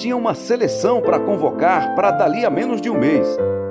Tinha 0.01 0.17
uma 0.17 0.35
seleção 0.35 1.03
para 1.03 1.21
convocar 1.21 1.95
para 1.95 2.11
dali 2.11 2.43
a 2.47 2.49
menos 2.49 2.81
de 2.81 2.89
um 2.89 2.99
mês, 2.99 3.29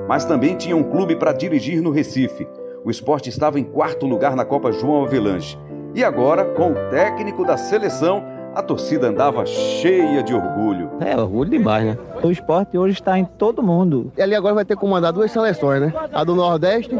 mas 0.07 0.25
também 0.25 0.55
tinha 0.55 0.77
um 0.77 0.83
clube 0.83 1.15
para 1.15 1.33
dirigir 1.33 1.81
no 1.81 1.89
Recife. 1.89 2.47
O 2.85 2.91
esporte 2.91 3.29
estava 3.29 3.59
em 3.59 3.63
quarto 3.63 4.05
lugar 4.05 4.35
na 4.35 4.45
Copa 4.45 4.71
João 4.71 5.03
Avelange. 5.03 5.57
E 5.95 6.03
agora, 6.03 6.45
com 6.45 6.71
o 6.71 6.89
técnico 6.91 7.43
da 7.43 7.57
seleção, 7.57 8.23
a 8.55 8.61
torcida 8.61 9.07
andava 9.07 9.45
cheia 9.45 10.23
de 10.23 10.33
orgulho. 10.33 10.89
É, 10.99 11.15
orgulho 11.15 11.49
demais, 11.49 11.85
né? 11.85 11.97
O 12.21 12.31
esporte 12.31 12.77
hoje 12.77 12.95
está 12.95 13.17
em 13.17 13.25
todo 13.25 13.63
mundo. 13.63 14.11
Ele 14.17 14.35
agora 14.35 14.55
vai 14.55 14.65
ter 14.65 14.75
que 14.75 14.81
comandar 14.81 15.13
duas 15.13 15.31
seleções, 15.31 15.81
né? 15.81 15.93
A 16.11 16.23
do 16.23 16.35
Nordeste 16.35 16.91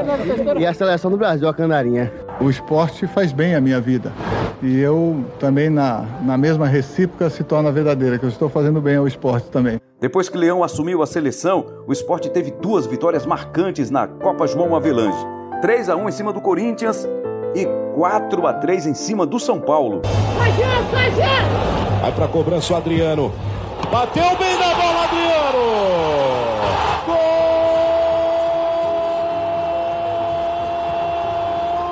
e 0.58 0.66
a 0.66 0.74
seleção 0.74 1.12
do 1.12 1.18
Brasil, 1.18 1.48
a 1.48 1.54
Candarinha. 1.54 2.12
O 2.40 2.50
esporte 2.50 3.08
faz 3.08 3.32
bem 3.32 3.56
à 3.56 3.62
minha 3.62 3.82
vida. 3.82 4.12
E 4.62 4.80
eu 4.80 5.24
também, 5.40 5.70
na, 5.70 6.06
na 6.22 6.38
mesma 6.38 6.68
recíproca, 6.68 7.30
se 7.30 7.44
torna 7.44 7.72
verdadeira, 7.72 8.18
que 8.18 8.26
eu 8.26 8.30
estou 8.30 8.50
fazendo 8.50 8.82
bem 8.82 8.98
ao 8.98 9.08
esporte 9.08 9.50
também. 9.50 9.80
Depois 10.00 10.30
que 10.30 10.38
Leão 10.38 10.64
assumiu 10.64 11.02
a 11.02 11.08
seleção, 11.08 11.66
o 11.88 11.92
esporte 11.92 12.30
teve 12.30 12.52
duas 12.52 12.86
vitórias 12.86 13.26
marcantes 13.26 13.90
na 13.90 14.08
Copa 14.08 14.48
João 14.48 14.76
Avelange. 14.76 15.18
3 15.62 15.90
a 15.90 15.96
1 15.96 16.08
em 16.08 16.12
cima 16.12 16.32
do 16.32 16.40
Corinthians 16.40 17.08
e 17.56 17.66
4 17.96 18.48
a 18.48 18.54
3 18.54 18.88
em 18.88 18.94
cima 18.94 19.26
do 19.26 19.40
São 19.40 19.60
Paulo. 19.60 20.02
Vai 22.02 22.12
pra 22.12 22.28
cobrança 22.28 22.74
o 22.74 22.78
Adriano. 22.78 23.32
Bateu 23.92 24.36
bem 24.38 24.58
na 24.58 24.76
bola, 24.76 25.04
Adriano! 25.04 25.60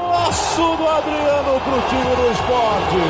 Golaço 0.05 0.77
do 0.77 0.87
Adriano 0.87 1.59
pro 1.61 1.81
time 1.89 2.15
do 2.15 2.31
esporte! 2.31 3.01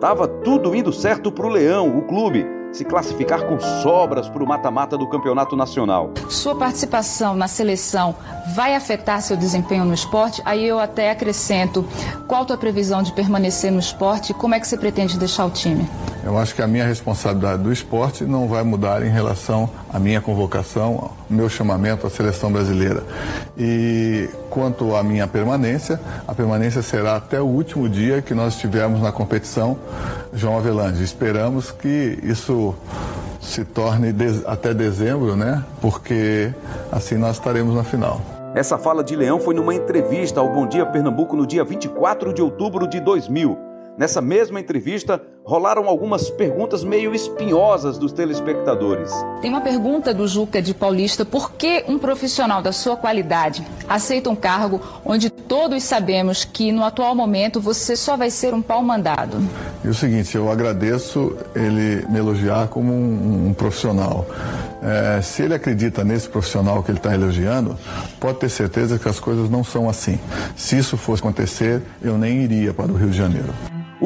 Tava 0.00 0.28
tudo 0.28 0.74
indo 0.76 0.92
certo 0.92 1.32
pro 1.32 1.48
Leão, 1.48 1.88
o 1.98 2.02
clube, 2.02 2.46
se 2.72 2.84
classificar 2.84 3.44
com 3.44 3.58
sobras 3.82 4.28
para 4.28 4.42
o 4.42 4.46
mata-mata 4.46 4.96
do 4.96 5.08
campeonato 5.08 5.56
nacional. 5.56 6.12
Sua 6.28 6.54
participação 6.54 7.34
na 7.34 7.48
seleção 7.48 8.14
vai 8.54 8.74
afetar 8.74 9.22
seu 9.22 9.36
desempenho 9.36 9.84
no 9.84 9.94
esporte? 9.94 10.42
Aí 10.44 10.66
eu 10.66 10.78
até 10.78 11.10
acrescento, 11.10 11.84
qual 12.26 12.42
a 12.42 12.44
tua 12.44 12.56
previsão 12.56 13.02
de 13.02 13.12
permanecer 13.12 13.72
no 13.72 13.78
esporte 13.78 14.30
e 14.30 14.34
como 14.34 14.54
é 14.54 14.60
que 14.60 14.68
você 14.68 14.76
pretende 14.76 15.18
deixar 15.18 15.46
o 15.46 15.50
time? 15.50 15.88
Eu 16.28 16.36
acho 16.36 16.54
que 16.54 16.60
a 16.60 16.66
minha 16.66 16.84
responsabilidade 16.84 17.62
do 17.62 17.72
esporte 17.72 18.22
não 18.24 18.46
vai 18.46 18.62
mudar 18.62 19.02
em 19.02 19.08
relação 19.08 19.70
à 19.90 19.98
minha 19.98 20.20
convocação, 20.20 20.98
ao 20.98 21.16
meu 21.30 21.48
chamamento 21.48 22.06
à 22.06 22.10
seleção 22.10 22.52
brasileira. 22.52 23.02
E 23.56 24.28
quanto 24.50 24.94
à 24.94 25.02
minha 25.02 25.26
permanência, 25.26 25.98
a 26.26 26.34
permanência 26.34 26.82
será 26.82 27.16
até 27.16 27.40
o 27.40 27.46
último 27.46 27.88
dia 27.88 28.20
que 28.20 28.34
nós 28.34 28.52
estivermos 28.56 29.00
na 29.00 29.10
competição 29.10 29.78
João 30.30 30.58
Avelange. 30.58 31.02
Esperamos 31.02 31.70
que 31.70 32.18
isso 32.22 32.74
se 33.40 33.64
torne 33.64 34.14
até 34.44 34.74
dezembro, 34.74 35.34
né? 35.34 35.64
Porque 35.80 36.52
assim 36.92 37.14
nós 37.14 37.36
estaremos 37.36 37.74
na 37.74 37.84
final. 37.84 38.20
Essa 38.54 38.76
fala 38.76 39.02
de 39.02 39.16
Leão 39.16 39.40
foi 39.40 39.54
numa 39.54 39.74
entrevista 39.74 40.40
ao 40.40 40.52
Bom 40.52 40.66
Dia 40.66 40.84
Pernambuco 40.84 41.34
no 41.34 41.46
dia 41.46 41.64
24 41.64 42.34
de 42.34 42.42
outubro 42.42 42.86
de 42.86 43.00
2000. 43.00 43.67
Nessa 43.98 44.20
mesma 44.20 44.60
entrevista, 44.60 45.20
rolaram 45.44 45.88
algumas 45.88 46.30
perguntas 46.30 46.84
meio 46.84 47.12
espinhosas 47.12 47.98
dos 47.98 48.12
telespectadores. 48.12 49.10
Tem 49.40 49.50
uma 49.50 49.60
pergunta 49.60 50.14
do 50.14 50.28
Juca 50.28 50.62
de 50.62 50.72
Paulista: 50.72 51.24
por 51.24 51.54
que 51.54 51.84
um 51.88 51.98
profissional 51.98 52.62
da 52.62 52.70
sua 52.70 52.96
qualidade 52.96 53.66
aceita 53.88 54.30
um 54.30 54.36
cargo 54.36 54.80
onde 55.04 55.28
todos 55.28 55.82
sabemos 55.82 56.44
que 56.44 56.70
no 56.70 56.84
atual 56.84 57.12
momento 57.12 57.60
você 57.60 57.96
só 57.96 58.16
vai 58.16 58.30
ser 58.30 58.54
um 58.54 58.62
pau 58.62 58.84
mandado? 58.84 59.38
E 59.82 59.88
o 59.88 59.94
seguinte, 59.94 60.36
eu 60.36 60.48
agradeço 60.48 61.36
ele 61.52 62.06
me 62.08 62.20
elogiar 62.20 62.68
como 62.68 62.92
um, 62.92 63.48
um 63.48 63.52
profissional. 63.52 64.26
É, 64.80 65.20
se 65.22 65.42
ele 65.42 65.54
acredita 65.54 66.04
nesse 66.04 66.28
profissional 66.28 66.84
que 66.84 66.92
ele 66.92 66.98
está 66.98 67.12
elogiando, 67.12 67.76
pode 68.20 68.38
ter 68.38 68.48
certeza 68.48 68.96
que 68.96 69.08
as 69.08 69.18
coisas 69.18 69.50
não 69.50 69.64
são 69.64 69.88
assim. 69.88 70.20
Se 70.54 70.78
isso 70.78 70.96
fosse 70.96 71.20
acontecer, 71.20 71.82
eu 72.00 72.16
nem 72.16 72.42
iria 72.42 72.72
para 72.72 72.92
o 72.92 72.94
Rio 72.94 73.10
de 73.10 73.16
Janeiro. 73.16 73.52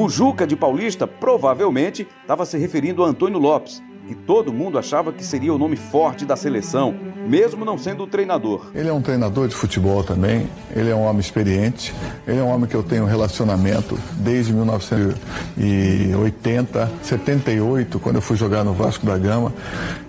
O 0.03 0.09
Juca 0.09 0.45
de 0.45 0.57
Paulista 0.57 1.07
provavelmente 1.07 2.09
estava 2.23 2.45
se 2.45 2.59
referindo 2.59 3.05
a 3.05 3.07
Antônio 3.07 3.39
Lopes, 3.39 3.81
que 4.09 4.17
todo 4.17 4.53
mundo 4.53 4.77
achava 4.77 5.13
que 5.13 5.25
seria 5.25 5.55
o 5.55 5.59
nome 5.59 5.77
forte 5.77 6.27
da 6.27 6.35
seleção, 6.35 6.93
mesmo 7.29 7.65
não 7.65 7.79
sendo 7.79 8.03
o 8.03 8.07
treinador. 8.09 8.67
Ele 8.75 8.89
é 8.89 8.93
um 8.93 9.01
treinador 9.01 9.47
de 9.47 9.55
futebol 9.55 10.03
também, 10.03 10.49
ele 10.75 10.91
é 10.91 10.95
um 10.95 11.03
homem 11.03 11.21
experiente, 11.21 11.95
ele 12.27 12.41
é 12.41 12.43
um 12.43 12.49
homem 12.49 12.69
que 12.69 12.75
eu 12.75 12.83
tenho 12.83 13.05
relacionamento 13.05 13.97
desde 14.15 14.53
1980, 14.53 16.91
78, 17.01 18.01
quando 18.01 18.17
eu 18.17 18.23
fui 18.23 18.37
jogar 18.37 18.65
no 18.65 18.73
Vasco 18.73 19.07
da 19.07 19.17
Gama, 19.17 19.53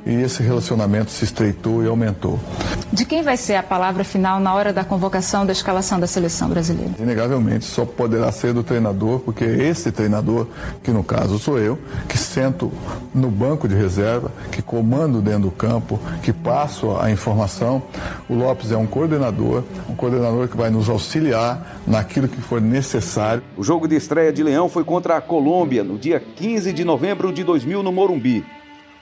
e 0.05 0.13
esse 0.21 0.43
relacionamento 0.43 1.11
se 1.11 1.23
estreitou 1.23 1.83
e 1.83 1.87
aumentou. 1.87 2.39
De 2.91 3.05
quem 3.05 3.23
vai 3.23 3.37
ser 3.37 3.55
a 3.55 3.63
palavra 3.63 4.03
final 4.03 4.39
na 4.39 4.53
hora 4.53 4.71
da 4.71 4.83
convocação 4.83 5.45
da 5.45 5.51
escalação 5.51 5.99
da 5.99 6.05
seleção 6.05 6.49
brasileira? 6.49 6.91
Inegavelmente 6.99 7.65
só 7.65 7.85
poderá 7.85 8.31
ser 8.31 8.53
do 8.53 8.63
treinador, 8.63 9.19
porque 9.19 9.43
é 9.43 9.67
esse 9.67 9.91
treinador, 9.91 10.47
que 10.83 10.91
no 10.91 11.03
caso 11.03 11.39
sou 11.39 11.57
eu, 11.57 11.79
que 12.07 12.17
sento 12.17 12.71
no 13.13 13.29
banco 13.29 13.67
de 13.67 13.75
reserva, 13.75 14.31
que 14.51 14.61
comando 14.61 15.21
dentro 15.21 15.43
do 15.43 15.51
campo, 15.51 15.99
que 16.21 16.31
passo 16.31 16.95
a 16.97 17.09
informação. 17.09 17.81
O 18.29 18.35
Lopes 18.35 18.71
é 18.71 18.77
um 18.77 18.85
coordenador, 18.85 19.63
um 19.89 19.95
coordenador 19.95 20.47
que 20.47 20.57
vai 20.57 20.69
nos 20.69 20.89
auxiliar 20.89 21.81
naquilo 21.87 22.27
que 22.27 22.41
for 22.41 22.61
necessário. 22.61 23.41
O 23.57 23.63
jogo 23.63 23.87
de 23.87 23.95
estreia 23.95 24.31
de 24.31 24.43
Leão 24.43 24.69
foi 24.69 24.83
contra 24.83 25.17
a 25.17 25.21
Colômbia 25.21 25.83
no 25.83 25.97
dia 25.97 26.19
15 26.19 26.71
de 26.73 26.83
novembro 26.83 27.31
de 27.31 27.43
2000 27.43 27.81
no 27.81 27.91
Morumbi. 27.91 28.45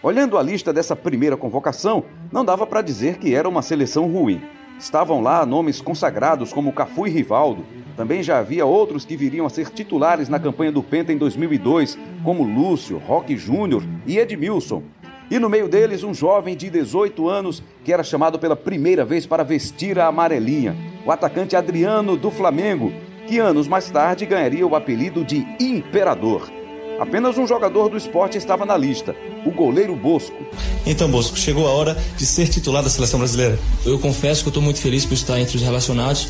Olhando 0.03 0.35
a 0.35 0.41
lista 0.41 0.73
dessa 0.73 0.95
primeira 0.95 1.37
convocação, 1.37 2.05
não 2.31 2.43
dava 2.43 2.65
para 2.65 2.81
dizer 2.81 3.19
que 3.19 3.35
era 3.35 3.47
uma 3.47 3.61
seleção 3.61 4.11
ruim. 4.11 4.41
Estavam 4.79 5.21
lá 5.21 5.45
nomes 5.45 5.79
consagrados 5.79 6.51
como 6.51 6.73
Cafu 6.73 7.05
e 7.05 7.11
Rivaldo. 7.11 7.63
Também 7.95 8.23
já 8.23 8.39
havia 8.39 8.65
outros 8.65 9.05
que 9.05 9.15
viriam 9.15 9.45
a 9.45 9.49
ser 9.49 9.69
titulares 9.69 10.27
na 10.27 10.39
campanha 10.39 10.71
do 10.71 10.81
Penta 10.81 11.13
em 11.13 11.17
2002, 11.17 11.99
como 12.23 12.43
Lúcio, 12.43 12.97
Roque 12.97 13.37
Júnior 13.37 13.83
e 14.07 14.17
Edmilson. 14.17 14.81
E 15.29 15.37
no 15.37 15.47
meio 15.47 15.69
deles, 15.69 16.03
um 16.03 16.15
jovem 16.15 16.57
de 16.57 16.71
18 16.71 17.29
anos 17.29 17.61
que 17.83 17.93
era 17.93 18.03
chamado 18.03 18.39
pela 18.39 18.55
primeira 18.55 19.05
vez 19.05 19.27
para 19.27 19.43
vestir 19.43 19.99
a 19.99 20.07
amarelinha, 20.07 20.75
o 21.05 21.11
atacante 21.11 21.55
Adriano 21.55 22.17
do 22.17 22.31
Flamengo, 22.31 22.91
que 23.27 23.37
anos 23.37 23.67
mais 23.67 23.87
tarde 23.91 24.25
ganharia 24.25 24.65
o 24.65 24.75
apelido 24.75 25.23
de 25.23 25.45
Imperador. 25.59 26.60
Apenas 27.01 27.35
um 27.35 27.47
jogador 27.47 27.89
do 27.89 27.97
esporte 27.97 28.37
estava 28.37 28.63
na 28.63 28.77
lista, 28.77 29.15
o 29.43 29.49
goleiro 29.49 29.95
Bosco. 29.95 30.37
Então, 30.85 31.09
Bosco, 31.09 31.35
chegou 31.35 31.67
a 31.67 31.71
hora 31.71 31.97
de 32.15 32.23
ser 32.27 32.47
titular 32.47 32.83
da 32.83 32.91
seleção 32.91 33.17
brasileira. 33.17 33.57
Eu 33.83 33.97
confesso 33.97 34.43
que 34.43 34.49
eu 34.49 34.51
estou 34.51 34.61
muito 34.61 34.79
feliz 34.79 35.03
por 35.03 35.15
estar 35.15 35.39
entre 35.39 35.57
os 35.57 35.63
relacionados 35.63 36.29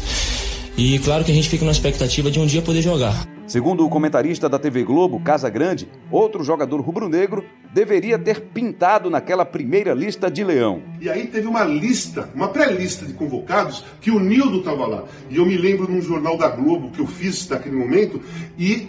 e 0.77 0.97
claro 0.99 1.25
que 1.25 1.31
a 1.31 1.36
gente 1.36 1.49
fica 1.49 1.65
na 1.65 1.71
expectativa 1.71 2.31
de 2.31 2.39
um 2.39 2.45
dia 2.45 2.62
poder 2.62 2.81
jogar. 2.81 3.27
Segundo 3.45 3.86
o 3.86 3.89
comentarista 3.89 4.47
da 4.47 4.57
TV 4.57 4.86
Globo, 4.86 5.19
Casa 5.19 5.49
Grande, 5.49 5.89
outro 6.10 6.41
jogador 6.41 6.79
rubro-negro 6.79 7.43
deveria 7.73 8.17
ter 8.17 8.39
pintado 8.39 9.10
naquela 9.10 9.43
primeira 9.43 9.93
lista 9.93 10.31
de 10.31 10.41
Leão. 10.41 10.81
E 11.01 11.10
aí 11.10 11.27
teve 11.27 11.49
uma 11.49 11.65
lista, 11.65 12.29
uma 12.34 12.47
pré-lista 12.47 13.05
de 13.05 13.12
convocados 13.12 13.84
que 13.99 14.10
o 14.10 14.21
Nildo 14.21 14.60
estava 14.60 14.88
lá. 14.88 15.03
E 15.29 15.36
eu 15.36 15.45
me 15.45 15.57
lembro 15.57 15.91
num 15.91 16.01
jornal 16.01 16.38
da 16.38 16.47
Globo 16.47 16.91
que 16.91 16.99
eu 16.99 17.07
fiz 17.07 17.45
naquele 17.49 17.75
momento 17.75 18.21
e 18.57 18.88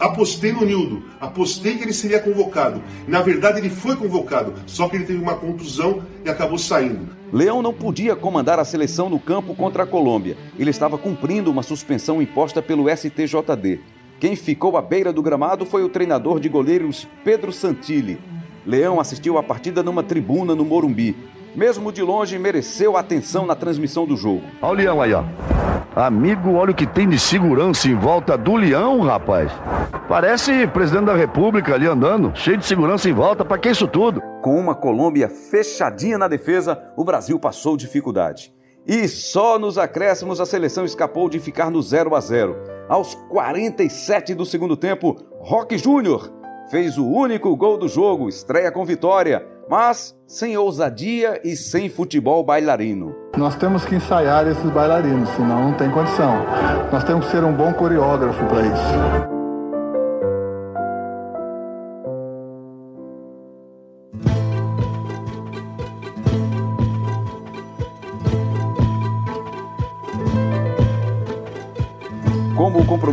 apostei 0.00 0.52
no 0.52 0.64
Nildo, 0.64 1.04
apostei 1.20 1.76
que 1.76 1.84
ele 1.84 1.92
seria 1.92 2.18
convocado. 2.18 2.82
Na 3.06 3.20
verdade, 3.20 3.58
ele 3.58 3.68
foi 3.68 3.94
convocado, 3.94 4.54
só 4.66 4.88
que 4.88 4.96
ele 4.96 5.04
teve 5.04 5.22
uma 5.22 5.36
contusão 5.36 6.02
e 6.24 6.30
acabou 6.30 6.58
saindo. 6.58 7.08
Leão 7.32 7.62
não 7.62 7.72
podia 7.72 8.16
comandar 8.16 8.58
a 8.58 8.64
seleção 8.64 9.08
no 9.08 9.20
campo 9.20 9.54
contra 9.54 9.84
a 9.84 9.86
Colômbia. 9.86 10.36
Ele 10.58 10.70
estava 10.70 10.98
cumprindo 10.98 11.50
uma 11.50 11.62
suspensão 11.62 12.20
imposta 12.20 12.60
pelo 12.62 12.88
STJD. 12.88 13.80
Quem 14.18 14.34
ficou 14.34 14.76
à 14.76 14.82
beira 14.82 15.12
do 15.12 15.22
gramado 15.22 15.64
foi 15.64 15.84
o 15.84 15.88
treinador 15.88 16.40
de 16.40 16.48
goleiros 16.48 17.06
Pedro 17.22 17.52
Santilli. 17.52 18.18
Leão 18.66 18.98
assistiu 18.98 19.38
à 19.38 19.42
partida 19.42 19.82
numa 19.82 20.02
tribuna 20.02 20.54
no 20.54 20.64
Morumbi. 20.64 21.16
Mesmo 21.54 21.92
de 21.92 22.02
longe, 22.02 22.38
mereceu 22.38 22.96
atenção 22.96 23.46
na 23.46 23.54
transmissão 23.54 24.06
do 24.06 24.16
jogo. 24.16 24.42
Olha 24.60 24.70
o 24.70 24.74
Leão 24.74 25.02
aí, 25.02 25.12
ó. 25.14 25.24
Amigo, 25.94 26.54
olha 26.54 26.70
o 26.70 26.74
que 26.74 26.86
tem 26.86 27.08
de 27.08 27.18
segurança 27.18 27.88
em 27.88 27.96
volta 27.96 28.38
do 28.38 28.54
Leão, 28.54 29.00
rapaz. 29.00 29.50
Parece 30.08 30.64
presidente 30.68 31.06
da 31.06 31.16
República 31.16 31.74
ali 31.74 31.86
andando, 31.86 32.30
cheio 32.32 32.56
de 32.56 32.64
segurança 32.64 33.08
em 33.08 33.12
volta. 33.12 33.44
Para 33.44 33.58
que 33.58 33.70
isso 33.70 33.88
tudo? 33.88 34.22
Com 34.40 34.56
uma 34.56 34.74
Colômbia 34.74 35.28
fechadinha 35.28 36.16
na 36.16 36.28
defesa, 36.28 36.80
o 36.96 37.02
Brasil 37.02 37.40
passou 37.40 37.76
dificuldade. 37.76 38.54
E 38.86 39.08
só 39.08 39.58
nos 39.58 39.78
acréscimos 39.78 40.40
a 40.40 40.46
seleção 40.46 40.84
escapou 40.84 41.28
de 41.28 41.40
ficar 41.40 41.72
no 41.72 41.82
0 41.82 42.14
a 42.14 42.20
0. 42.20 42.56
Aos 42.88 43.16
47 43.28 44.32
do 44.32 44.46
segundo 44.46 44.76
tempo, 44.76 45.16
Roque 45.40 45.76
Júnior 45.76 46.30
fez 46.70 46.98
o 46.98 47.06
único 47.06 47.54
gol 47.56 47.76
do 47.76 47.88
jogo, 47.88 48.28
estreia 48.28 48.70
com 48.70 48.84
vitória, 48.84 49.44
mas 49.70 50.16
sem 50.26 50.56
ousadia 50.56 51.40
e 51.44 51.54
sem 51.54 51.88
futebol 51.88 52.42
bailarino. 52.42 53.14
Nós 53.36 53.54
temos 53.54 53.84
que 53.84 53.94
ensaiar 53.94 54.48
esses 54.48 54.68
bailarinos, 54.70 55.28
senão 55.30 55.70
não 55.70 55.74
tem 55.74 55.88
condição. 55.88 56.44
Nós 56.90 57.04
temos 57.04 57.26
que 57.26 57.30
ser 57.30 57.44
um 57.44 57.52
bom 57.52 57.72
coreógrafo 57.72 58.44
para 58.46 58.62
isso. 58.62 59.39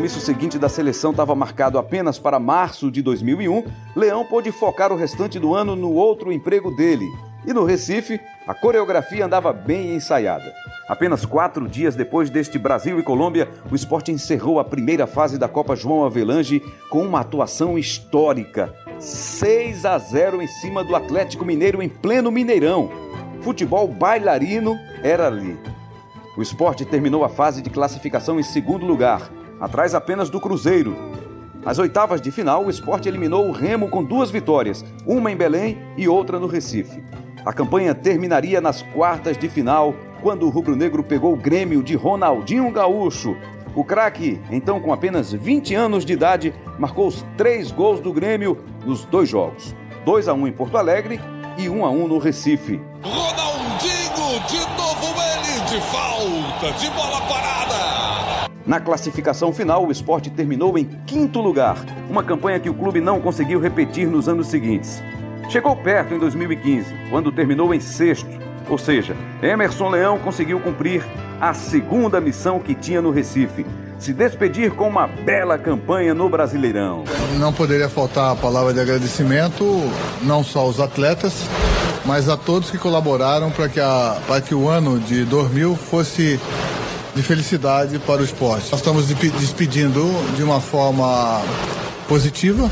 Compromisso 0.08 0.26
seguinte 0.26 0.58
da 0.58 0.70
seleção 0.70 1.12
estava 1.12 1.36
marcado 1.36 1.78
apenas 1.78 2.18
para 2.18 2.40
março 2.40 2.90
de 2.90 3.02
2001, 3.02 3.66
Leão 3.94 4.24
pôde 4.24 4.54
focar 4.54 4.90
o 4.94 4.96
restante 4.96 5.38
do 5.38 5.54
ano 5.54 5.76
no 5.76 5.92
outro 5.92 6.32
emprego 6.32 6.74
dele. 6.74 7.06
E 7.46 7.52
no 7.52 7.66
Recife, 7.66 8.18
a 8.48 8.54
coreografia 8.54 9.26
andava 9.26 9.52
bem 9.52 9.96
ensaiada. 9.96 10.54
Apenas 10.88 11.26
quatro 11.26 11.68
dias 11.68 11.94
depois 11.94 12.30
deste 12.30 12.58
Brasil 12.58 12.98
e 12.98 13.04
Colômbia, 13.04 13.50
o 13.70 13.76
esporte 13.76 14.10
encerrou 14.10 14.62
a 14.62 14.64
primeira 14.64 15.06
fase 15.06 15.38
da 15.38 15.50
Copa 15.50 15.76
João 15.76 16.06
Avelange 16.06 16.62
com 16.90 17.02
uma 17.02 17.20
atuação 17.20 17.78
histórica. 17.78 18.74
6 19.00 19.86
a 19.86 19.98
0 19.98 20.42
em 20.42 20.48
cima 20.48 20.86
do 20.86 20.96
Atlético 20.96 21.44
Mineiro 21.44 21.84
em 21.84 21.90
pleno 21.90 22.32
Mineirão. 22.32 22.90
Futebol 23.42 23.86
bailarino 23.90 24.80
era 25.04 25.28
ali. 25.28 25.60
O 26.38 26.42
esporte 26.42 26.86
terminou 26.86 27.26
a 27.26 27.30
fase 27.30 27.62
de 27.62 27.70
classificação 27.70 28.40
em 28.40 28.44
segundo 28.44 28.86
lugar, 28.86 29.32
atrás 29.60 29.94
apenas 29.96 30.30
do 30.30 30.40
Cruzeiro. 30.40 30.96
Nas 31.64 31.80
oitavas 31.80 32.22
de 32.22 32.32
final, 32.32 32.66
o 32.66 32.70
esporte 32.70 33.10
eliminou 33.10 33.48
o 33.48 33.52
Remo 33.52 33.90
com 33.90 34.04
duas 34.04 34.32
vitórias, 34.32 34.86
uma 35.06 35.32
em 35.32 35.36
Belém 35.36 35.78
e 35.98 36.08
outra 36.08 36.40
no 36.40 36.48
Recife. 36.48 37.04
A 37.46 37.54
campanha 37.54 37.96
terminaria 37.96 38.60
nas 38.62 38.82
quartas 38.82 39.38
de 39.38 39.50
final, 39.50 39.94
quando 40.22 40.46
o 40.46 40.50
rubro-negro 40.50 41.04
pegou 41.04 41.34
o 41.34 41.38
Grêmio 41.38 41.84
de 41.84 41.96
Ronaldinho 41.96 42.72
Gaúcho. 42.72 43.36
O 43.76 43.84
craque, 43.84 44.42
então 44.50 44.80
com 44.80 44.92
apenas 44.92 45.32
20 45.32 45.76
anos 45.76 46.04
de 46.04 46.14
idade, 46.14 46.54
marcou 46.80 47.08
os 47.08 47.26
três 47.38 47.72
gols 47.72 48.00
do 48.00 48.12
Grêmio 48.12 48.58
nos 48.86 49.06
dois 49.06 49.30
jogos: 49.30 49.76
2 50.04 50.28
a 50.28 50.34
1 50.34 50.48
em 50.48 50.52
Porto 50.52 50.78
Alegre 50.78 51.20
e 51.58 51.70
1 51.70 51.86
a 51.86 51.90
1 51.90 52.08
no 52.08 52.18
Recife. 52.18 52.82
Ronaldinho, 53.02 54.40
de 54.48 54.60
novo 54.78 55.08
ele, 55.22 55.62
de 55.70 55.82
falta, 55.82 56.72
de 56.80 56.90
bola 56.92 57.22
parada. 57.22 57.77
Na 58.68 58.82
classificação 58.82 59.54
final, 59.54 59.88
o 59.88 59.92
esporte 59.94 60.30
terminou 60.30 60.78
em 60.78 60.84
quinto 61.06 61.40
lugar, 61.40 61.78
uma 62.10 62.22
campanha 62.22 62.60
que 62.60 62.70
o 62.70 62.74
clube 62.74 63.00
não 63.00 63.22
conseguiu 63.22 63.62
repetir 63.62 64.06
nos 64.06 64.28
anos 64.28 64.48
seguintes. 64.48 65.02
Chegou 65.50 65.74
perto 65.74 66.14
em 66.14 66.20
2015, 66.20 66.94
quando 67.10 67.32
terminou 67.32 67.74
em 67.74 67.80
sexto, 67.80 68.28
ou 68.70 68.78
seja, 68.78 69.16
Emerson 69.42 69.88
Leão 69.88 70.20
conseguiu 70.20 70.60
cumprir 70.60 71.02
a 71.40 71.54
segunda 71.54 72.20
missão 72.20 72.60
que 72.60 72.76
tinha 72.76 73.02
no 73.02 73.10
Recife: 73.10 73.66
se 73.98 74.12
despedir 74.12 74.72
com 74.72 74.90
uma 74.90 75.08
bela 75.08 75.58
campanha 75.58 76.14
no 76.14 76.28
Brasileirão. 76.28 77.06
Não 77.40 77.54
poderia 77.54 77.88
faltar 77.88 78.34
a 78.34 78.36
palavra 78.36 78.74
de 78.74 78.82
agradecimento, 78.82 79.64
não 80.24 80.44
só 80.44 80.60
aos 80.60 80.82
atletas, 80.82 81.46
mas 82.06 82.28
a 82.28 82.36
todos 82.36 82.70
que 82.70 82.78
colaboraram 82.78 83.50
para 83.50 83.70
que, 83.70 83.80
a, 83.80 84.18
que 84.46 84.54
o 84.54 84.68
ano 84.68 85.00
de 85.00 85.24
2000 85.24 85.74
fosse 85.78 86.38
de 87.18 87.24
felicidade 87.24 87.98
para 87.98 88.22
o 88.22 88.24
esporte. 88.24 88.70
Nós 88.72 88.80
estamos 88.80 89.08
despedindo 89.08 90.04
de 90.36 90.44
uma 90.44 90.62
forma 90.62 91.42
positiva, 92.08 92.72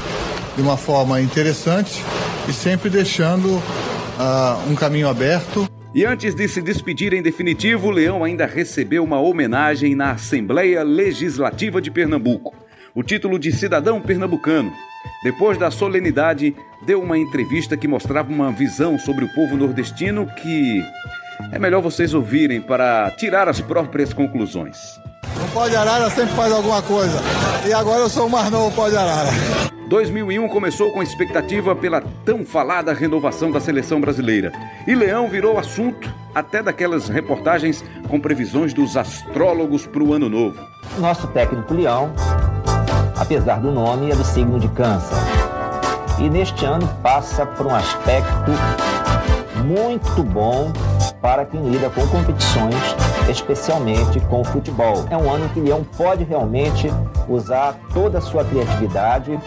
de 0.56 0.62
uma 0.62 0.78
forma 0.78 1.20
interessante 1.20 2.04
e 2.48 2.54
sempre 2.54 2.88
deixando 2.88 3.56
uh, 3.56 4.70
um 4.70 4.76
caminho 4.76 5.10
aberto. 5.10 5.68
E 5.96 6.06
antes 6.06 6.36
de 6.36 6.48
se 6.48 6.62
despedir 6.62 7.12
em 7.12 7.24
definitivo, 7.24 7.90
Leão 7.90 8.24
ainda 8.24 8.46
recebeu 8.46 9.04
uma 9.04 9.20
homenagem 9.20 9.96
na 9.96 10.12
Assembleia 10.12 10.84
Legislativa 10.84 11.82
de 11.82 11.90
Pernambuco, 11.90 12.54
o 12.94 13.02
título 13.02 13.40
de 13.40 13.52
cidadão 13.52 14.00
pernambucano. 14.00 14.72
Depois 15.24 15.58
da 15.58 15.72
solenidade, 15.72 16.56
deu 16.86 17.02
uma 17.02 17.18
entrevista 17.18 17.76
que 17.76 17.88
mostrava 17.88 18.32
uma 18.32 18.52
visão 18.52 19.00
sobre 19.00 19.26
o 19.26 19.34
povo 19.34 19.58
nordestino 19.58 20.28
que 20.36 20.84
é 21.52 21.60
melhor 21.60 21.82
vocês 21.82 22.14
ouvirem 22.14 22.62
para 22.62 23.12
tirar 23.12 23.48
as 23.48 23.62
próprias 23.62 24.14
conclusões. 24.14 25.00
O 25.44 25.54
pau 25.54 25.70
de 25.70 25.76
arara 25.76 26.10
sempre 26.10 26.34
faz 26.36 26.52
alguma 26.52 26.82
coisa. 26.82 27.20
E 27.68 27.74
agora 27.74 28.02
eu 28.02 28.10
sou 28.10 28.28
o 28.28 28.30
mais 28.30 28.50
novo 28.50 28.76
pau 28.76 28.90
de 28.90 28.98
arara. 28.98 29.30
2001 29.88 30.48
começou 30.48 30.92
com 30.92 31.04
expectativa 31.04 31.76
pela 31.76 32.02
tão 32.24 32.44
falada 32.44 32.94
renovação 32.94 33.52
da 33.52 33.60
seleção 33.60 34.02
brasileira. 34.02 34.52
E 34.88 34.96
Leão 34.96 35.30
virou 35.30 35.60
assunto 35.60 36.12
até 36.34 36.62
daquelas 36.62 37.08
reportagens 37.08 37.84
com 38.10 38.20
previsões 38.20 38.74
dos 38.74 38.98
astrólogos 38.98 39.86
para 39.86 40.04
o 40.04 40.14
ano 40.14 40.28
novo. 40.28 40.60
Nosso 40.98 41.28
técnico 41.28 41.74
Leão, 41.74 42.12
apesar 43.16 43.60
do 43.60 43.72
nome, 43.72 44.12
é 44.12 44.16
do 44.16 44.24
signo 44.24 44.60
de 44.60 44.68
Câncer. 44.70 45.16
E 46.20 46.30
neste 46.30 46.66
ano 46.66 46.88
passa 47.04 47.46
por 47.46 47.68
um 47.68 47.76
aspecto 47.76 48.52
muito 49.66 50.24
bom 50.24 50.72
para 51.22 51.46
quem 51.46 51.62
lida 51.70 51.90
com 51.90 52.06
competições, 52.08 52.76
especialmente 53.30 54.20
com 54.22 54.42
o 54.42 54.46
futebol. 54.46 55.06
É 55.10 55.18
um 55.18 55.32
ano 55.32 55.46
em 55.46 55.50
que 55.50 55.60
Leão 55.60 55.84
pode 55.98 56.24
realmente 56.24 56.88
usar 57.28 57.78
toda 57.94 58.20
a 58.20 58.22
sua 58.22 58.44
criatividade 58.46 59.40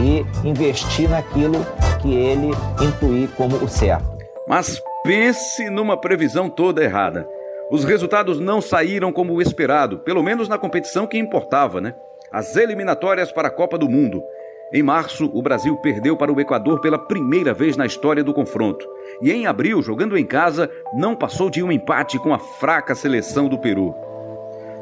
e 0.00 0.26
investir 0.46 1.08
naquilo 1.08 1.64
que 2.00 2.14
ele 2.14 2.50
intuir 2.80 3.28
como 3.36 3.56
o 3.56 3.68
certo. 3.68 4.10
Mas 4.48 4.80
pense 5.04 5.70
numa 5.70 5.96
previsão 5.96 6.48
toda 6.48 6.82
errada. 6.82 7.26
Os 7.70 7.84
resultados 7.84 8.38
não 8.38 8.60
saíram 8.60 9.12
como 9.12 9.32
o 9.32 9.40
esperado, 9.40 10.00
pelo 10.00 10.22
menos 10.22 10.48
na 10.48 10.58
competição 10.58 11.06
que 11.06 11.16
importava, 11.16 11.80
né? 11.80 11.94
As 12.30 12.56
eliminatórias 12.56 13.30
para 13.30 13.48
a 13.48 13.50
Copa 13.50 13.78
do 13.78 13.88
Mundo. 13.88 14.22
Em 14.72 14.82
março, 14.82 15.30
o 15.34 15.42
Brasil 15.42 15.76
perdeu 15.76 16.16
para 16.16 16.32
o 16.32 16.40
Equador 16.40 16.80
pela 16.80 16.98
primeira 16.98 17.52
vez 17.52 17.76
na 17.76 17.84
história 17.84 18.24
do 18.24 18.32
confronto. 18.32 18.88
E 19.20 19.30
em 19.30 19.46
abril, 19.46 19.82
jogando 19.82 20.16
em 20.16 20.24
casa, 20.24 20.70
não 20.94 21.14
passou 21.14 21.50
de 21.50 21.62
um 21.62 21.70
empate 21.70 22.18
com 22.18 22.32
a 22.32 22.38
fraca 22.38 22.94
seleção 22.94 23.48
do 23.48 23.58
Peru. 23.58 23.94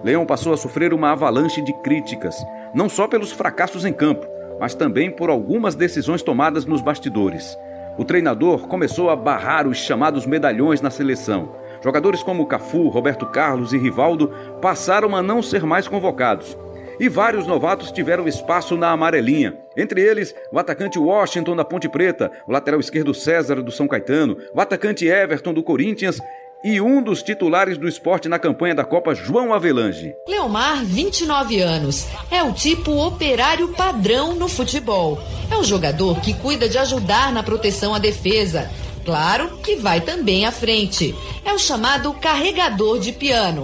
Leão 0.04 0.24
passou 0.24 0.52
a 0.52 0.56
sofrer 0.56 0.94
uma 0.94 1.10
avalanche 1.10 1.60
de 1.60 1.72
críticas, 1.82 2.36
não 2.72 2.88
só 2.88 3.08
pelos 3.08 3.32
fracassos 3.32 3.84
em 3.84 3.92
campo, 3.92 4.28
mas 4.60 4.76
também 4.76 5.10
por 5.10 5.28
algumas 5.28 5.74
decisões 5.74 6.22
tomadas 6.22 6.64
nos 6.64 6.80
bastidores. 6.80 7.58
O 7.98 8.04
treinador 8.04 8.68
começou 8.68 9.10
a 9.10 9.16
barrar 9.16 9.66
os 9.66 9.76
chamados 9.78 10.24
medalhões 10.24 10.80
na 10.80 10.90
seleção. 10.90 11.56
Jogadores 11.82 12.22
como 12.22 12.46
Cafu, 12.46 12.88
Roberto 12.88 13.26
Carlos 13.26 13.72
e 13.72 13.78
Rivaldo 13.78 14.32
passaram 14.62 15.16
a 15.16 15.22
não 15.22 15.42
ser 15.42 15.64
mais 15.64 15.88
convocados. 15.88 16.56
E 17.00 17.08
vários 17.08 17.46
novatos 17.46 17.90
tiveram 17.90 18.28
espaço 18.28 18.76
na 18.76 18.90
amarelinha. 18.90 19.56
Entre 19.80 20.02
eles, 20.02 20.34
o 20.52 20.58
atacante 20.58 20.98
Washington 20.98 21.56
da 21.56 21.64
Ponte 21.64 21.88
Preta, 21.88 22.30
o 22.46 22.52
lateral 22.52 22.78
esquerdo 22.78 23.14
César 23.14 23.62
do 23.62 23.72
São 23.72 23.88
Caetano, 23.88 24.36
o 24.54 24.60
atacante 24.60 25.06
Everton 25.06 25.54
do 25.54 25.62
Corinthians 25.62 26.20
e 26.62 26.82
um 26.82 27.02
dos 27.02 27.22
titulares 27.22 27.78
do 27.78 27.88
esporte 27.88 28.28
na 28.28 28.38
campanha 28.38 28.74
da 28.74 28.84
Copa, 28.84 29.14
João 29.14 29.54
Avelange. 29.54 30.14
Leomar, 30.28 30.84
29 30.84 31.62
anos, 31.62 32.06
é 32.30 32.42
o 32.42 32.52
tipo 32.52 32.92
operário 32.92 33.68
padrão 33.68 34.34
no 34.34 34.48
futebol. 34.48 35.18
É 35.50 35.56
um 35.56 35.64
jogador 35.64 36.20
que 36.20 36.34
cuida 36.34 36.68
de 36.68 36.76
ajudar 36.76 37.32
na 37.32 37.42
proteção 37.42 37.94
à 37.94 37.98
defesa. 37.98 38.70
Claro 39.04 39.58
que 39.58 39.76
vai 39.76 40.00
também 40.00 40.46
à 40.46 40.52
frente. 40.52 41.14
É 41.44 41.52
o 41.52 41.58
chamado 41.58 42.12
carregador 42.14 42.98
de 42.98 43.12
piano. 43.12 43.62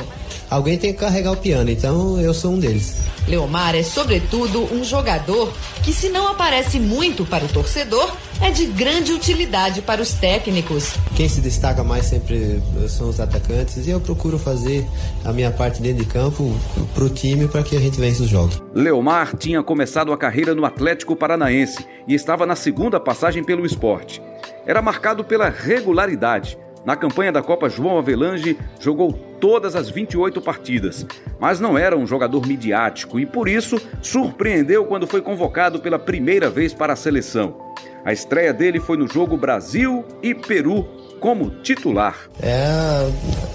Alguém 0.48 0.78
tem 0.78 0.92
que 0.92 1.00
carregar 1.00 1.32
o 1.32 1.36
piano, 1.36 1.70
então 1.70 2.20
eu 2.20 2.32
sou 2.32 2.52
um 2.52 2.58
deles. 2.58 2.98
Leomar 3.26 3.74
é, 3.74 3.82
sobretudo, 3.82 4.72
um 4.72 4.84
jogador 4.84 5.52
que, 5.82 5.92
se 5.92 6.08
não 6.08 6.28
aparece 6.28 6.78
muito 6.78 7.24
para 7.24 7.44
o 7.44 7.48
torcedor, 7.48 8.14
é 8.40 8.50
de 8.50 8.66
grande 8.66 9.12
utilidade 9.12 9.82
para 9.82 10.00
os 10.00 10.12
técnicos. 10.12 10.94
Quem 11.16 11.28
se 11.28 11.40
destaca 11.40 11.82
mais 11.82 12.06
sempre 12.06 12.62
são 12.88 13.08
os 13.08 13.18
atacantes 13.18 13.88
e 13.88 13.90
eu 13.90 14.00
procuro 14.00 14.38
fazer 14.38 14.86
a 15.24 15.32
minha 15.32 15.50
parte 15.50 15.82
dentro 15.82 16.04
de 16.04 16.10
campo 16.10 16.54
para 16.94 17.04
o 17.04 17.08
time 17.08 17.48
para 17.48 17.64
que 17.64 17.76
a 17.76 17.80
gente 17.80 17.98
vença 17.98 18.22
os 18.22 18.28
jogos. 18.28 18.62
Leomar 18.72 19.36
tinha 19.36 19.60
começado 19.62 20.12
a 20.12 20.16
carreira 20.16 20.54
no 20.54 20.64
Atlético 20.64 21.16
Paranaense 21.16 21.84
e 22.06 22.14
estava 22.14 22.46
na 22.46 22.54
segunda 22.54 23.00
passagem 23.00 23.42
pelo 23.42 23.66
esporte. 23.66 24.22
Era 24.66 24.82
marcado 24.82 25.24
pela 25.24 25.48
regularidade 25.48 26.58
na 26.86 26.94
campanha 26.94 27.32
da 27.32 27.42
Copa 27.42 27.68
João 27.68 27.98
Avelange, 27.98 28.56
jogou 28.78 29.12
todas 29.40 29.74
as 29.74 29.90
28 29.90 30.40
partidas, 30.40 31.04
mas 31.40 31.58
não 31.58 31.76
era 31.76 31.96
um 31.96 32.06
jogador 32.06 32.46
midiático 32.46 33.18
e 33.18 33.26
por 33.26 33.48
isso 33.48 33.80
surpreendeu 34.00 34.84
quando 34.84 35.04
foi 35.04 35.20
convocado 35.20 35.80
pela 35.80 35.98
primeira 35.98 36.48
vez 36.48 36.72
para 36.72 36.92
a 36.92 36.96
seleção. 36.96 37.56
A 38.04 38.12
estreia 38.12 38.54
dele 38.54 38.78
foi 38.78 38.96
no 38.96 39.08
jogo 39.08 39.36
Brasil 39.36 40.04
e 40.22 40.32
Peru 40.32 40.86
como 41.18 41.50
titular. 41.60 42.16
É 42.40 43.10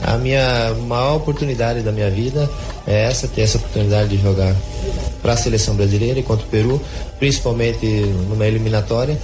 a 0.05 0.17
minha 0.17 0.73
maior 0.87 1.15
oportunidade 1.15 1.81
da 1.83 1.91
minha 1.93 2.09
vida 2.09 2.49
é 2.85 3.03
essa 3.05 3.29
ter 3.29 3.43
essa 3.43 3.57
oportunidade 3.57 4.09
de 4.09 4.17
jogar 4.17 4.53
para 5.21 5.33
a 5.33 5.37
seleção 5.37 5.75
brasileira 5.75 6.19
e 6.19 6.23
contra 6.23 6.45
o 6.45 6.49
Peru, 6.49 6.81
principalmente 7.19 7.85
numa 8.29 8.45
eliminatória. 8.45 9.17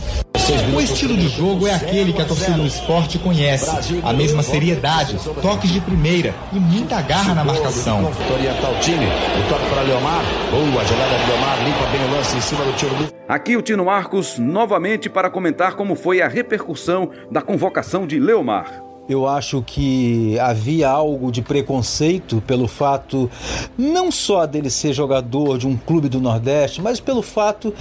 O 0.73 0.79
estilo 0.79 1.17
de 1.17 1.27
jogo 1.27 1.67
é 1.67 1.73
aquele 1.73 2.13
que 2.13 2.21
a 2.21 2.25
torcida 2.25 2.53
do 2.53 2.65
esporte 2.65 3.19
conhece. 3.19 3.69
A 4.01 4.13
mesma 4.13 4.41
seriedade, 4.41 5.17
toques 5.41 5.69
de 5.69 5.81
primeira 5.81 6.33
e 6.53 6.60
muita 6.60 7.01
garra 7.01 7.36
na 7.36 7.43
marcação. 7.43 8.05
Orientar 8.33 8.71
o 8.71 8.79
time, 8.79 9.05
o 9.05 9.49
toque 9.49 9.69
para 9.69 9.81
Leomar. 9.81 10.23
Boa 10.49 10.86
jogada 10.86 11.17
de 11.17 11.29
Leomar, 11.29 11.63
limpa 11.65 11.86
bem 11.88 12.01
o 12.01 12.12
lance 12.15 12.38
em 12.38 12.41
cima 12.41 12.63
do 12.63 12.73
tiro 12.77 12.95
do. 12.95 13.17
Aqui 13.27 13.57
o 13.57 13.62
Tino 13.62 13.83
Marcos 13.83 14.39
novamente 14.39 15.10
para 15.10 15.29
comentar 15.29 15.75
como 15.75 15.95
foi 15.95 16.21
a 16.21 16.29
repercussão 16.29 17.10
da 17.29 17.41
convocação 17.41 18.07
de 18.07 18.17
Leomar. 18.17 18.87
Eu 19.10 19.26
acho 19.26 19.62
que 19.62 20.38
havia 20.39 20.89
algo 20.89 21.32
de 21.32 21.41
preconceito 21.41 22.43
pelo 22.46 22.67
fato 22.67 23.32
não 23.78 24.12
só 24.12 24.46
dele 24.46 24.70
ser 24.70 24.91
jogador 24.91 25.58
de 25.58 25.65
um 25.65 25.78
clube 25.78 26.10
do 26.10 26.20
Nordeste, 26.20 26.82
mas 26.82 27.00
pelo 27.00 27.22
fato 27.22 27.74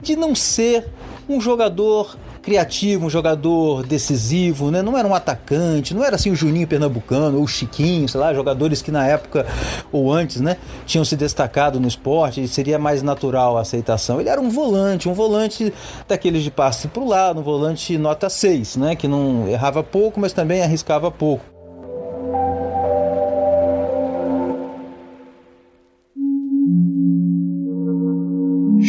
de 0.00 0.14
não 0.14 0.36
ser 0.36 0.86
um 1.28 1.40
jogador 1.40 2.16
criativo, 2.42 3.06
um 3.06 3.10
jogador 3.10 3.86
decisivo, 3.86 4.70
né? 4.70 4.82
Não 4.82 4.96
era 4.96 5.06
um 5.06 5.14
atacante, 5.14 5.94
não 5.94 6.04
era 6.04 6.16
assim 6.16 6.30
o 6.30 6.36
Juninho 6.36 6.66
Pernambucano 6.66 7.38
ou 7.38 7.44
o 7.44 7.48
Chiquinho, 7.48 8.08
sei 8.08 8.20
lá, 8.20 8.32
jogadores 8.34 8.82
que 8.82 8.90
na 8.90 9.06
época 9.06 9.46
ou 9.92 10.12
antes, 10.12 10.40
né, 10.40 10.56
tinham 10.86 11.04
se 11.04 11.16
destacado 11.16 11.80
no 11.80 11.88
esporte 11.88 12.46
seria 12.48 12.78
mais 12.78 13.02
natural 13.02 13.56
a 13.58 13.62
aceitação. 13.62 14.20
Ele 14.20 14.28
era 14.28 14.40
um 14.40 14.50
volante, 14.50 15.08
um 15.08 15.14
volante 15.14 15.72
daqueles 16.06 16.42
de 16.42 16.50
passe 16.50 16.88
para 16.88 17.02
o 17.02 17.08
lado, 17.08 17.40
um 17.40 17.42
volante 17.42 17.96
nota 17.98 18.28
6, 18.28 18.76
né, 18.76 18.96
que 18.96 19.08
não 19.08 19.48
errava 19.48 19.82
pouco, 19.82 20.20
mas 20.20 20.32
também 20.32 20.62
arriscava 20.62 21.10
pouco. 21.10 21.57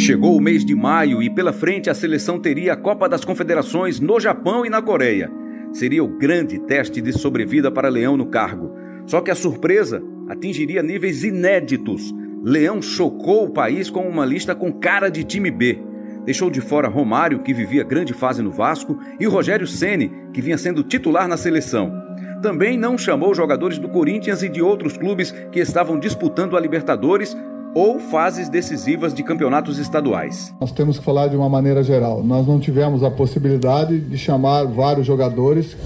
Chegou 0.10 0.36
o 0.36 0.42
mês 0.42 0.66
de 0.66 0.74
maio 0.74 1.22
e 1.22 1.30
pela 1.30 1.54
frente 1.54 1.88
a 1.88 1.94
seleção 1.94 2.40
teria 2.40 2.74
a 2.74 2.76
Copa 2.76 3.08
das 3.08 3.24
Confederações 3.24 4.00
no 4.00 4.20
Japão 4.20 4.66
e 4.66 4.70
na 4.70 4.82
Coreia. 4.82 5.30
Seria 5.72 6.04
o 6.04 6.08
grande 6.08 6.58
teste 6.58 7.00
de 7.00 7.14
sobrevida 7.14 7.72
para 7.72 7.90
Leão 7.90 8.18
no 8.18 8.26
cargo. 8.26 8.76
Só 9.06 9.22
que 9.22 9.30
a 9.30 9.36
surpresa 9.36 10.02
atingiria 10.28 10.82
níveis 10.82 11.24
inéditos. 11.24 12.12
Leão 12.44 12.82
chocou 12.82 13.46
o 13.46 13.52
país 13.52 13.92
com 13.92 14.10
uma 14.10 14.26
lista 14.26 14.56
com 14.56 14.74
cara 14.74 15.10
de 15.10 15.24
time 15.24 15.52
B. 15.52 15.78
Deixou 16.26 16.50
de 16.50 16.60
fora 16.60 16.88
Romário, 16.88 17.44
que 17.44 17.54
vivia 17.54 17.84
grande 17.84 18.12
fase 18.12 18.42
no 18.42 18.50
Vasco, 18.50 18.98
e 19.20 19.28
Rogério 19.28 19.68
Ceni, 19.68 20.12
que 20.34 20.42
vinha 20.42 20.58
sendo 20.58 20.82
titular 20.82 21.28
na 21.28 21.38
seleção. 21.38 21.94
Também 22.42 22.80
não 22.80 22.98
chamou 22.98 23.36
jogadores 23.36 23.78
do 23.78 23.88
Corinthians 23.88 24.42
e 24.42 24.50
de 24.50 24.60
outros 24.60 24.98
clubes 24.98 25.30
que 25.52 25.60
estavam 25.60 26.00
disputando 26.00 26.58
a 26.58 26.60
Libertadores 26.60 27.38
ou 27.74 28.00
fases 28.00 28.50
decisivas 28.50 29.14
de 29.14 29.24
campeonatos 29.24 29.78
estaduais. 29.78 30.54
Nós 30.60 30.72
temos 30.72 30.98
que 30.98 31.06
falar 31.06 31.28
de 31.28 31.36
uma 31.36 31.50
maneira 31.50 31.84
geral. 31.84 32.24
Nós 32.24 32.48
não 32.48 32.60
tivemos 32.60 33.04
a 33.04 33.12
possibilidade 33.12 34.00
de 34.00 34.18
chamar 34.18 34.66
vários 34.66 35.06
jogadores 35.06 35.78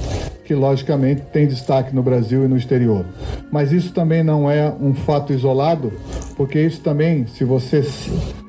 que 0.45 0.53
logicamente 0.53 1.21
tem 1.31 1.47
destaque 1.47 1.95
no 1.95 2.03
Brasil 2.03 2.43
e 2.43 2.47
no 2.47 2.57
exterior. 2.57 3.05
Mas 3.51 3.71
isso 3.71 3.93
também 3.93 4.23
não 4.23 4.49
é 4.49 4.73
um 4.79 4.93
fato 4.93 5.31
isolado, 5.31 5.91
porque 6.35 6.59
isso 6.59 6.81
também, 6.81 7.25
se 7.27 7.43
você, 7.43 7.81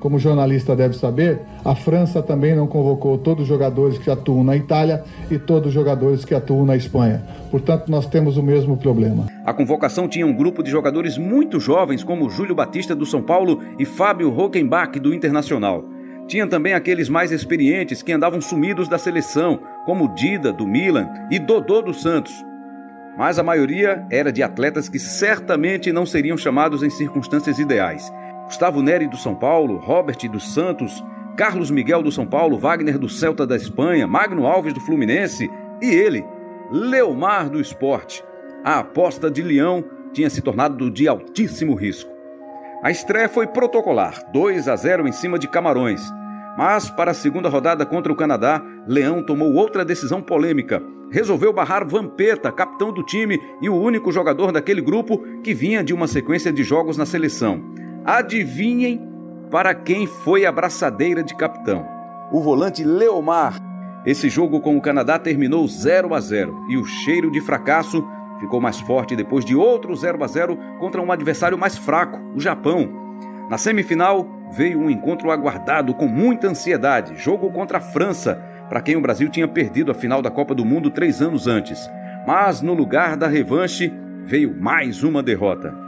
como 0.01 0.18
jornalista, 0.18 0.75
deve 0.75 0.97
saber, 0.97 1.40
a 1.64 1.75
França 1.75 2.23
também 2.23 2.55
não 2.55 2.66
convocou 2.66 3.16
todos 3.16 3.42
os 3.42 3.49
jogadores 3.49 3.99
que 3.99 4.11
atuam 4.11 4.42
na 4.42 4.57
Itália 4.57 5.05
e 5.31 5.38
todos 5.38 5.68
os 5.68 5.75
jogadores 5.75 6.25
que 6.25 6.35
atuam 6.35 6.66
na 6.66 6.77
Espanha. 6.77 7.23
Portanto, 7.51 7.88
nós 7.88 8.07
temos 8.07 8.37
o 8.37 8.42
mesmo 8.42 8.77
problema. 8.77 9.27
A 9.44 9.53
convocação 9.53 10.09
tinha 10.09 10.27
um 10.27 10.33
grupo 10.33 10.62
de 10.62 10.70
jogadores 10.70 11.16
muito 11.16 11.61
jovens, 11.61 12.03
como 12.03 12.29
Júlio 12.29 12.55
Batista 12.55 12.94
do 12.94 13.07
São 13.07 13.23
Paulo 13.25 13.61
e 13.79 13.85
Fábio 13.85 14.31
Rockenbach 14.31 14.99
do 15.01 15.15
Internacional. 15.15 15.85
Tinha 16.27 16.47
também 16.47 16.73
aqueles 16.73 17.09
mais 17.09 17.33
experientes 17.33 18.03
que 18.03 18.13
andavam 18.13 18.41
sumidos 18.41 18.89
da 18.89 18.99
seleção, 18.99 19.61
como 19.85 20.15
Dida, 20.15 20.53
do 20.53 20.67
Milan, 20.67 21.09
e 21.31 21.39
Dodô 21.39 21.83
dos 21.83 22.01
Santos. 22.01 22.33
Mas 23.17 23.39
a 23.39 23.43
maioria 23.43 24.05
era 24.11 24.33
de 24.33 24.43
atletas 24.43 24.89
que 24.89 24.99
certamente 24.99 25.93
não 25.93 26.07
seriam 26.07 26.37
chamados 26.37 26.83
em 26.83 26.91
circunstâncias 26.91 27.59
ideais. 27.59 28.13
Gustavo 28.47 28.83
Neri 28.83 29.07
do 29.07 29.17
São 29.17 29.35
Paulo, 29.35 29.77
Robert 29.77 30.19
dos 30.31 30.53
Santos, 30.53 31.03
Carlos 31.37 31.71
Miguel 31.71 32.03
do 32.03 32.13
São 32.13 32.27
Paulo, 32.27 32.59
Wagner 32.59 32.99
do 32.99 33.09
Celta 33.09 33.47
da 33.47 33.57
Espanha, 33.57 34.07
Magno 34.07 34.47
Alves 34.47 34.73
do 34.73 34.81
Fluminense 34.81 35.51
e 35.81 35.87
ele, 35.87 36.25
Leomar 36.71 37.51
do 37.51 37.61
Esporte. 37.61 38.25
A 38.65 38.79
aposta 38.79 39.31
de 39.31 39.43
Leão 39.43 39.85
tinha 40.13 40.31
se 40.31 40.41
tornado 40.41 40.91
de 40.91 41.07
altíssimo 41.07 41.75
risco. 41.75 42.13
A 42.85 42.90
estreia 42.90 43.31
foi 43.31 43.47
protocolar, 43.47 44.31
2 44.31 44.68
a 44.68 44.77
0 44.77 45.09
em 45.09 45.12
cima 45.12 45.38
de 45.38 45.49
Camarões. 45.49 46.03
Mas, 46.55 46.90
para 46.90 47.12
a 47.12 47.14
segunda 47.14 47.49
rodada 47.49 47.87
contra 47.87 48.12
o 48.12 48.14
Canadá, 48.14 48.62
Leão 48.87 49.23
tomou 49.23 49.55
outra 49.55 49.87
decisão 49.87 50.20
polêmica. 50.20 50.83
Resolveu 51.11 51.51
barrar 51.51 51.88
Vampeta, 51.88 52.53
capitão 52.53 52.92
do 52.92 53.03
time 53.03 53.40
e 53.62 53.70
o 53.70 53.75
único 53.75 54.12
jogador 54.12 54.53
daquele 54.53 54.83
grupo 54.83 55.16
que 55.42 55.55
vinha 55.55 55.83
de 55.83 55.94
uma 55.94 56.07
sequência 56.07 56.53
de 56.53 56.62
jogos 56.62 56.99
na 56.99 57.07
seleção. 57.07 57.73
Adivinhem 58.05 59.01
para 59.51 59.75
quem 59.75 60.07
foi 60.07 60.44
a 60.44 60.53
braçadeira 60.53 61.23
de 61.23 61.35
capitão? 61.35 61.87
O 62.31 62.42
volante 62.42 62.85
Leomar. 62.85 63.57
Esse 64.05 64.29
jogo 64.29 64.61
com 64.61 64.77
o 64.77 64.83
Canadá 64.83 65.18
terminou 65.18 65.66
0 65.66 66.12
a 66.12 66.20
0 66.20 66.66
e 66.68 66.77
o 66.77 66.85
cheiro 66.85 67.31
de 67.31 67.40
fracasso 67.40 68.07
ficou 68.40 68.61
mais 68.61 68.81
forte 68.81 69.16
depois 69.16 69.44
de 69.44 69.55
outro 69.55 69.94
0 69.94 70.23
a 70.23 70.27
0 70.27 70.59
contra 70.79 71.01
um 71.01 71.11
adversário 71.12 71.59
mais 71.59 71.77
fraco, 71.77 72.20
o 72.35 72.40
Japão. 72.40 72.88
Na 73.51 73.59
semifinal, 73.59 74.27
veio 74.51 74.81
um 74.81 74.88
encontro 74.88 75.31
aguardado 75.31 75.94
com 75.94 76.07
muita 76.07 76.49
ansiedade 76.49 77.16
jogo 77.16 77.51
contra 77.51 77.79
a 77.79 77.81
França, 77.81 78.42
para 78.68 78.81
quem 78.81 78.97
o 78.97 79.01
Brasil 79.01 79.29
tinha 79.29 79.47
perdido 79.47 79.90
a 79.90 79.94
final 79.94 80.23
da 80.23 80.31
Copa 80.31 80.55
do 80.55 80.64
Mundo 80.64 80.90
três 80.90 81.20
anos 81.20 81.47
antes. 81.47 81.90
Mas 82.27 82.62
no 82.62 82.73
lugar 82.73 83.16
da 83.16 83.29
revanche, 83.29 83.92
veio 84.25 84.55
mais 84.59 85.03
uma 85.03 85.23
derrota. 85.23 85.84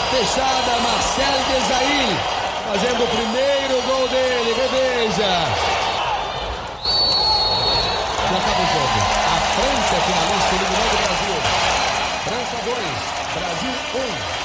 Fechada, 0.00 0.80
Marcel 0.80 1.38
Desailly 1.48 2.42
fazendo 2.72 3.04
o 3.04 3.08
primeiro 3.08 3.82
gol 3.86 4.08
dele, 4.08 4.54
reveja. 4.54 5.32
Já 8.30 8.38
acaba 8.38 8.62
o 8.62 8.68
jogo. 8.72 8.98
A 9.26 9.38
França 9.52 9.96
finalista 10.06 10.54
eliminando 10.54 10.92
o 10.92 11.00
Brasil. 11.02 11.36
França 12.24 12.56
2, 12.64 12.76
Brasil 13.34 13.74
1. 13.92 13.98
Um. 13.98 14.42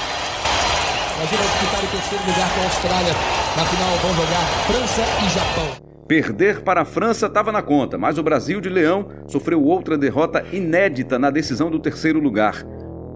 Brasil 1.16 1.38
vai 1.38 1.48
disputar 1.48 1.80
o 1.82 1.88
terceiro 1.88 2.24
lugar 2.26 2.48
com 2.54 2.60
a 2.60 2.64
Austrália. 2.64 3.14
Na 3.56 3.64
final 3.64 3.90
vão 3.96 4.14
jogar 4.14 4.44
França 4.66 5.02
e 5.24 5.28
Japão. 5.30 5.88
Perder 6.06 6.62
para 6.62 6.82
a 6.82 6.84
França 6.84 7.26
estava 7.26 7.50
na 7.50 7.62
conta, 7.62 7.96
mas 7.96 8.18
o 8.18 8.22
Brasil 8.22 8.60
de 8.60 8.68
Leão 8.68 9.08
sofreu 9.26 9.62
outra 9.62 9.96
derrota 9.96 10.44
inédita 10.52 11.18
na 11.18 11.30
decisão 11.30 11.70
do 11.70 11.78
terceiro 11.78 12.18
lugar. 12.20 12.64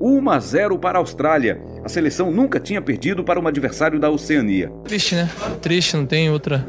1 0.03 0.31
a 0.31 0.41
0 0.41 0.79
para 0.79 0.99
a 0.99 1.01
Austrália. 1.01 1.61
A 1.85 1.89
seleção 1.89 2.31
nunca 2.33 2.59
tinha 2.59 2.83
perdido 2.83 3.23
para 3.23 3.39
um 3.39 3.47
adversário 3.47 4.01
da 4.01 4.11
Oceania. 4.11 4.71
Triste, 4.85 5.15
né? 5.15 5.31
Triste, 5.61 5.97
não 5.97 6.05
tem 6.05 6.29
outra, 6.29 6.67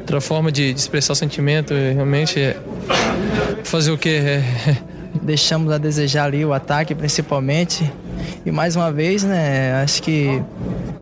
outra 0.00 0.20
forma 0.20 0.52
de, 0.52 0.74
de 0.74 0.78
expressar 0.78 1.14
o 1.14 1.16
sentimento. 1.16 1.72
Realmente 1.72 2.38
é 2.38 2.56
fazer 3.64 3.90
o 3.90 3.96
quê? 3.96 4.20
É... 4.22 4.42
Deixamos 5.22 5.72
a 5.72 5.78
desejar 5.78 6.24
ali 6.24 6.44
o 6.44 6.52
ataque, 6.52 6.94
principalmente. 6.94 7.90
E 8.44 8.50
mais 8.50 8.76
uma 8.76 8.92
vez, 8.92 9.24
né? 9.24 9.72
Acho 9.82 10.02
que 10.02 10.42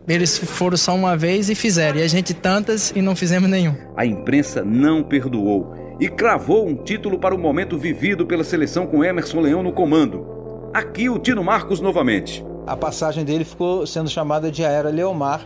eles 0.07 0.37
foram 0.37 0.77
só 0.77 0.95
uma 0.95 1.17
vez 1.17 1.49
e 1.49 1.55
fizeram. 1.55 1.99
E 1.99 2.03
a 2.03 2.07
gente 2.07 2.33
tantas 2.33 2.93
e 2.95 3.01
não 3.01 3.15
fizemos 3.15 3.49
nenhum. 3.49 3.75
A 3.97 4.05
imprensa 4.05 4.63
não 4.63 5.03
perdoou 5.03 5.75
e 5.99 6.07
cravou 6.07 6.67
um 6.67 6.75
título 6.75 7.19
para 7.19 7.35
o 7.35 7.37
momento 7.37 7.77
vivido 7.77 8.25
pela 8.25 8.43
seleção 8.43 8.85
com 8.85 9.03
Emerson 9.03 9.41
Leão 9.41 9.61
no 9.61 9.73
comando. 9.73 10.32
Aqui 10.73 11.07
o 11.07 11.19
Tino 11.19 11.43
Marcos 11.43 11.79
novamente. 11.79 12.43
A 12.65 12.75
passagem 12.75 13.23
dele 13.23 13.45
ficou 13.45 13.85
sendo 13.85 14.09
chamada 14.09 14.49
de 14.49 14.63
Era 14.63 14.89
Leomar, 14.89 15.45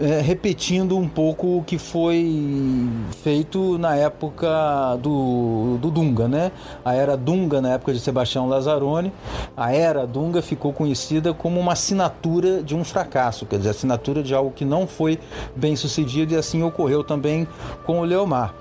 é, 0.00 0.20
repetindo 0.20 0.98
um 0.98 1.08
pouco 1.08 1.58
o 1.58 1.62
que 1.62 1.78
foi 1.78 2.88
feito 3.22 3.78
na 3.78 3.94
época 3.94 4.98
do, 5.00 5.78
do 5.80 5.92
Dunga, 5.92 6.26
né? 6.26 6.50
A 6.84 6.92
era 6.92 7.16
Dunga, 7.16 7.60
na 7.60 7.74
época 7.74 7.92
de 7.92 8.00
Sebastião 8.00 8.48
Lazzaroni, 8.48 9.12
a 9.56 9.72
era 9.72 10.04
Dunga 10.04 10.42
ficou 10.42 10.72
conhecida 10.72 11.32
como 11.32 11.60
uma 11.60 11.74
assinatura 11.74 12.64
de 12.64 12.74
um 12.74 12.82
fracasso, 12.82 13.46
quer 13.46 13.58
dizer, 13.58 13.70
assinatura 13.70 14.24
de 14.24 14.34
algo 14.34 14.50
que 14.50 14.64
não 14.64 14.88
foi 14.88 15.20
bem 15.54 15.76
sucedido 15.76 16.34
e 16.34 16.36
assim 16.36 16.64
ocorreu 16.64 17.04
também 17.04 17.46
com 17.84 18.00
o 18.00 18.04
Leomar. 18.04 18.52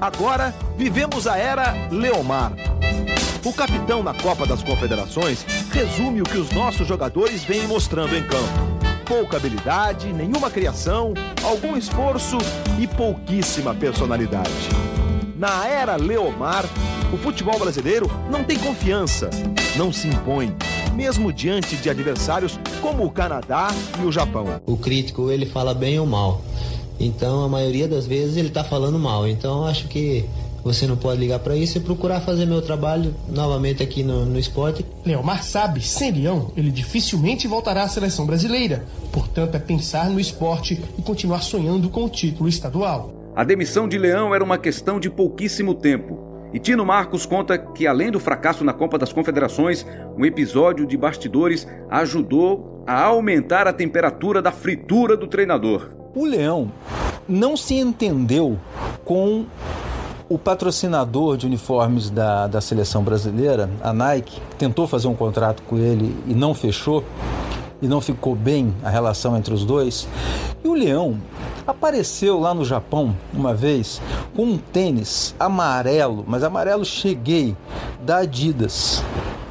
Agora 0.00 0.54
vivemos 0.78 1.26
a 1.26 1.36
era 1.36 1.74
Leomar 1.90 2.54
o 3.44 3.52
capitão 3.52 4.02
na 4.02 4.14
Copa 4.14 4.46
das 4.46 4.62
Confederações 4.62 5.44
resume 5.70 6.22
o 6.22 6.24
que 6.24 6.38
os 6.38 6.50
nossos 6.50 6.88
jogadores 6.88 7.44
vêm 7.44 7.66
mostrando 7.66 8.16
em 8.16 8.22
campo. 8.22 8.74
Pouca 9.04 9.36
habilidade, 9.36 10.12
nenhuma 10.14 10.50
criação, 10.50 11.12
algum 11.42 11.76
esforço 11.76 12.38
e 12.78 12.86
pouquíssima 12.86 13.74
personalidade. 13.74 14.50
Na 15.36 15.66
era 15.66 15.96
Leomar, 15.96 16.64
o 17.12 17.18
futebol 17.18 17.58
brasileiro 17.58 18.10
não 18.30 18.42
tem 18.42 18.58
confiança, 18.58 19.28
não 19.76 19.92
se 19.92 20.08
impõe, 20.08 20.56
mesmo 20.94 21.30
diante 21.30 21.76
de 21.76 21.90
adversários 21.90 22.58
como 22.80 23.04
o 23.04 23.10
Canadá 23.10 23.68
e 24.00 24.06
o 24.06 24.12
Japão. 24.12 24.58
O 24.64 24.78
crítico 24.78 25.30
ele 25.30 25.44
fala 25.44 25.74
bem 25.74 25.98
ou 25.98 26.06
mal. 26.06 26.40
Então 26.98 27.44
a 27.44 27.48
maioria 27.48 27.86
das 27.86 28.06
vezes 28.06 28.38
ele 28.38 28.48
está 28.48 28.64
falando 28.64 28.98
mal. 28.98 29.28
Então 29.28 29.66
acho 29.66 29.86
que 29.86 30.24
você 30.64 30.86
não 30.86 30.96
pode 30.96 31.20
ligar 31.20 31.38
para 31.40 31.54
isso 31.54 31.76
e 31.76 31.80
procurar 31.80 32.20
fazer 32.20 32.46
meu 32.46 32.62
trabalho 32.62 33.14
novamente 33.28 33.82
aqui 33.82 34.02
no, 34.02 34.24
no 34.24 34.38
esporte. 34.38 34.84
Leomar 35.04 35.44
sabe, 35.44 35.82
sem 35.82 36.10
Leão, 36.10 36.50
ele 36.56 36.70
dificilmente 36.70 37.46
voltará 37.46 37.82
à 37.82 37.88
seleção 37.88 38.24
brasileira. 38.24 38.84
Portanto, 39.12 39.54
é 39.54 39.58
pensar 39.58 40.08
no 40.08 40.18
esporte 40.18 40.82
e 40.98 41.02
continuar 41.02 41.42
sonhando 41.42 41.90
com 41.90 42.04
o 42.04 42.08
título 42.08 42.48
estadual. 42.48 43.12
A 43.36 43.44
demissão 43.44 43.86
de 43.86 43.98
Leão 43.98 44.34
era 44.34 44.42
uma 44.42 44.56
questão 44.56 44.98
de 44.98 45.10
pouquíssimo 45.10 45.74
tempo. 45.74 46.34
E 46.54 46.58
Tino 46.58 46.86
Marcos 46.86 47.26
conta 47.26 47.58
que, 47.58 47.86
além 47.86 48.12
do 48.12 48.20
fracasso 48.20 48.64
na 48.64 48.72
Copa 48.72 48.96
das 48.96 49.12
Confederações, 49.12 49.84
um 50.16 50.24
episódio 50.24 50.86
de 50.86 50.96
bastidores 50.96 51.66
ajudou 51.90 52.84
a 52.86 53.02
aumentar 53.02 53.66
a 53.66 53.72
temperatura 53.72 54.40
da 54.40 54.52
fritura 54.52 55.16
do 55.16 55.26
treinador. 55.26 55.90
O 56.14 56.24
Leão 56.24 56.70
não 57.28 57.56
se 57.56 57.74
entendeu 57.74 58.56
com 59.04 59.46
o 60.34 60.38
patrocinador 60.38 61.36
de 61.36 61.46
uniformes 61.46 62.10
da, 62.10 62.48
da 62.48 62.60
seleção 62.60 63.04
brasileira, 63.04 63.70
a 63.80 63.92
Nike, 63.92 64.40
tentou 64.58 64.84
fazer 64.84 65.06
um 65.06 65.14
contrato 65.14 65.62
com 65.62 65.78
ele 65.78 66.12
e 66.26 66.34
não 66.34 66.52
fechou, 66.52 67.04
e 67.80 67.86
não 67.86 68.00
ficou 68.00 68.34
bem 68.34 68.74
a 68.82 68.90
relação 68.90 69.36
entre 69.36 69.54
os 69.54 69.64
dois. 69.64 70.08
E 70.64 70.66
o 70.66 70.74
Leão 70.74 71.20
apareceu 71.64 72.40
lá 72.40 72.52
no 72.52 72.64
Japão 72.64 73.14
uma 73.32 73.54
vez 73.54 74.02
com 74.34 74.42
um 74.42 74.58
tênis 74.58 75.36
amarelo, 75.38 76.24
mas 76.26 76.42
amarelo 76.42 76.84
cheguei, 76.84 77.56
da 78.02 78.16
Adidas. 78.18 79.04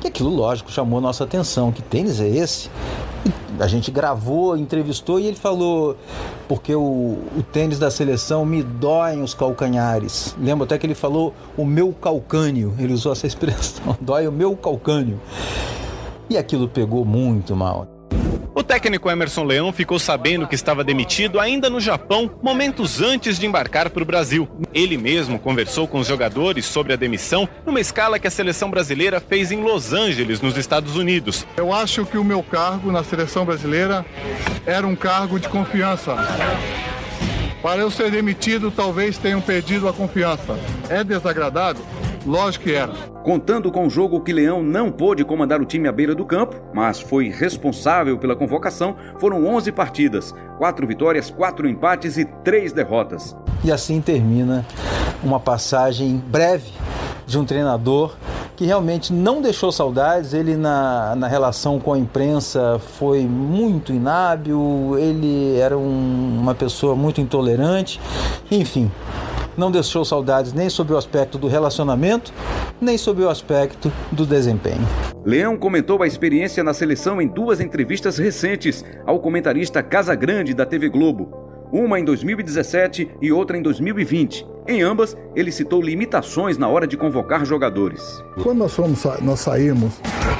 E 0.03 0.07
aquilo, 0.07 0.31
lógico, 0.31 0.69
chamou 0.69 0.99
nossa 0.99 1.23
atenção. 1.23 1.71
Que 1.71 1.81
tênis 1.81 2.19
é 2.19 2.27
esse? 2.27 2.69
A 3.59 3.67
gente 3.67 3.91
gravou, 3.91 4.57
entrevistou 4.57 5.19
e 5.19 5.27
ele 5.27 5.35
falou 5.35 5.95
porque 6.47 6.75
o, 6.75 6.81
o 6.81 7.43
tênis 7.51 7.79
da 7.79 7.89
seleção 7.91 8.45
me 8.45 8.63
dói 8.63 9.21
os 9.21 9.33
calcanhares. 9.33 10.35
Lembro 10.39 10.65
até 10.65 10.77
que 10.77 10.85
ele 10.85 10.95
falou 10.95 11.33
o 11.57 11.65
meu 11.65 11.93
calcânio, 11.93 12.73
ele 12.79 12.93
usou 12.93 13.11
essa 13.11 13.25
expressão, 13.27 13.97
dói 13.99 14.27
o 14.27 14.31
meu 14.31 14.55
calcânio. 14.55 15.19
E 16.29 16.37
aquilo 16.37 16.67
pegou 16.67 17.05
muito 17.05 17.55
mal. 17.55 17.92
O 18.55 18.61
técnico 18.61 19.09
Emerson 19.09 19.43
Leão 19.43 19.73
ficou 19.73 19.97
sabendo 19.97 20.47
que 20.47 20.53
estava 20.53 20.83
demitido 20.83 21.39
ainda 21.39 21.71
no 21.71 21.79
Japão, 21.79 22.29
momentos 22.41 23.01
antes 23.01 23.39
de 23.39 23.47
embarcar 23.47 23.89
para 23.89 24.03
o 24.03 24.05
Brasil. 24.05 24.47
Ele 24.71 24.95
mesmo 24.95 25.39
conversou 25.39 25.87
com 25.87 25.99
os 25.99 26.07
jogadores 26.07 26.65
sobre 26.65 26.93
a 26.93 26.95
demissão 26.95 27.49
numa 27.65 27.79
escala 27.79 28.19
que 28.19 28.27
a 28.27 28.31
seleção 28.31 28.69
brasileira 28.69 29.19
fez 29.19 29.51
em 29.51 29.63
Los 29.63 29.91
Angeles, 29.91 30.39
nos 30.39 30.55
Estados 30.55 30.95
Unidos. 30.95 31.47
Eu 31.57 31.73
acho 31.73 32.05
que 32.05 32.17
o 32.17 32.23
meu 32.23 32.43
cargo 32.43 32.91
na 32.91 33.03
seleção 33.03 33.43
brasileira 33.43 34.05
era 34.67 34.85
um 34.85 34.95
cargo 34.95 35.39
de 35.39 35.49
confiança. 35.49 36.15
Para 37.63 37.81
eu 37.81 37.89
ser 37.89 38.11
demitido, 38.11 38.69
talvez 38.69 39.17
tenham 39.17 39.41
perdido 39.41 39.87
a 39.89 39.93
confiança. 39.93 40.59
É 40.89 41.03
desagradável? 41.03 41.83
Lógico 42.25 42.65
que 42.65 42.73
era. 42.73 42.93
Contando 43.23 43.71
com 43.71 43.85
o 43.85 43.89
jogo 43.89 44.21
que 44.21 44.31
Leão 44.31 44.63
não 44.63 44.91
pôde 44.91 45.25
comandar 45.25 45.61
o 45.61 45.65
time 45.65 45.87
à 45.87 45.91
beira 45.91 46.15
do 46.15 46.25
campo, 46.25 46.55
mas 46.73 46.99
foi 46.99 47.29
responsável 47.29 48.17
pela 48.17 48.35
convocação, 48.35 48.95
foram 49.19 49.45
11 49.45 49.71
partidas, 49.71 50.33
4 50.57 50.87
vitórias, 50.87 51.29
4 51.29 51.67
empates 51.67 52.17
e 52.17 52.25
3 52.25 52.71
derrotas. 52.71 53.35
E 53.63 53.71
assim 53.71 53.99
termina 54.01 54.65
uma 55.21 55.39
passagem 55.39 56.17
breve 56.27 56.71
de 57.25 57.37
um 57.37 57.45
treinador 57.45 58.15
que 58.55 58.65
realmente 58.65 59.11
não 59.11 59.41
deixou 59.41 59.71
saudades. 59.71 60.33
Ele, 60.33 60.55
na, 60.55 61.15
na 61.15 61.27
relação 61.27 61.79
com 61.79 61.93
a 61.93 61.97
imprensa, 61.97 62.79
foi 62.97 63.21
muito 63.21 63.91
inábil, 63.91 64.95
ele 64.97 65.57
era 65.57 65.77
um, 65.77 66.39
uma 66.39 66.55
pessoa 66.55 66.95
muito 66.95 67.19
intolerante. 67.19 67.99
Enfim, 68.51 68.91
não 69.57 69.71
deixou 69.71 70.03
saudades 70.03 70.53
nem 70.53 70.69
sobre 70.69 70.93
o 70.93 70.97
aspecto 70.97 71.37
do 71.37 71.47
relacionamento, 71.47 72.33
nem 72.79 72.97
sobre 72.97 73.23
o 73.23 73.29
aspecto 73.29 73.91
do 74.11 74.25
desempenho. 74.25 74.87
Leão 75.25 75.57
comentou 75.57 76.01
a 76.03 76.07
experiência 76.07 76.63
na 76.63 76.73
seleção 76.73 77.21
em 77.21 77.27
duas 77.27 77.59
entrevistas 77.59 78.17
recentes 78.17 78.83
ao 79.05 79.19
comentarista 79.19 79.81
Casa 79.81 80.15
Grande 80.15 80.53
da 80.53 80.65
TV 80.65 80.89
Globo, 80.89 81.43
uma 81.71 81.99
em 81.99 82.05
2017 82.05 83.09
e 83.21 83.31
outra 83.31 83.57
em 83.57 83.61
2020. 83.61 84.45
Em 84.67 84.81
ambas, 84.81 85.17
ele 85.35 85.51
citou 85.51 85.81
limitações 85.81 86.57
na 86.57 86.67
hora 86.67 86.85
de 86.85 86.95
convocar 86.95 87.45
jogadores. 87.45 88.23
Quando 88.41 88.59
nós, 88.59 88.73
fomos, 88.73 89.03
nós 89.21 89.39
saímos 89.39 89.93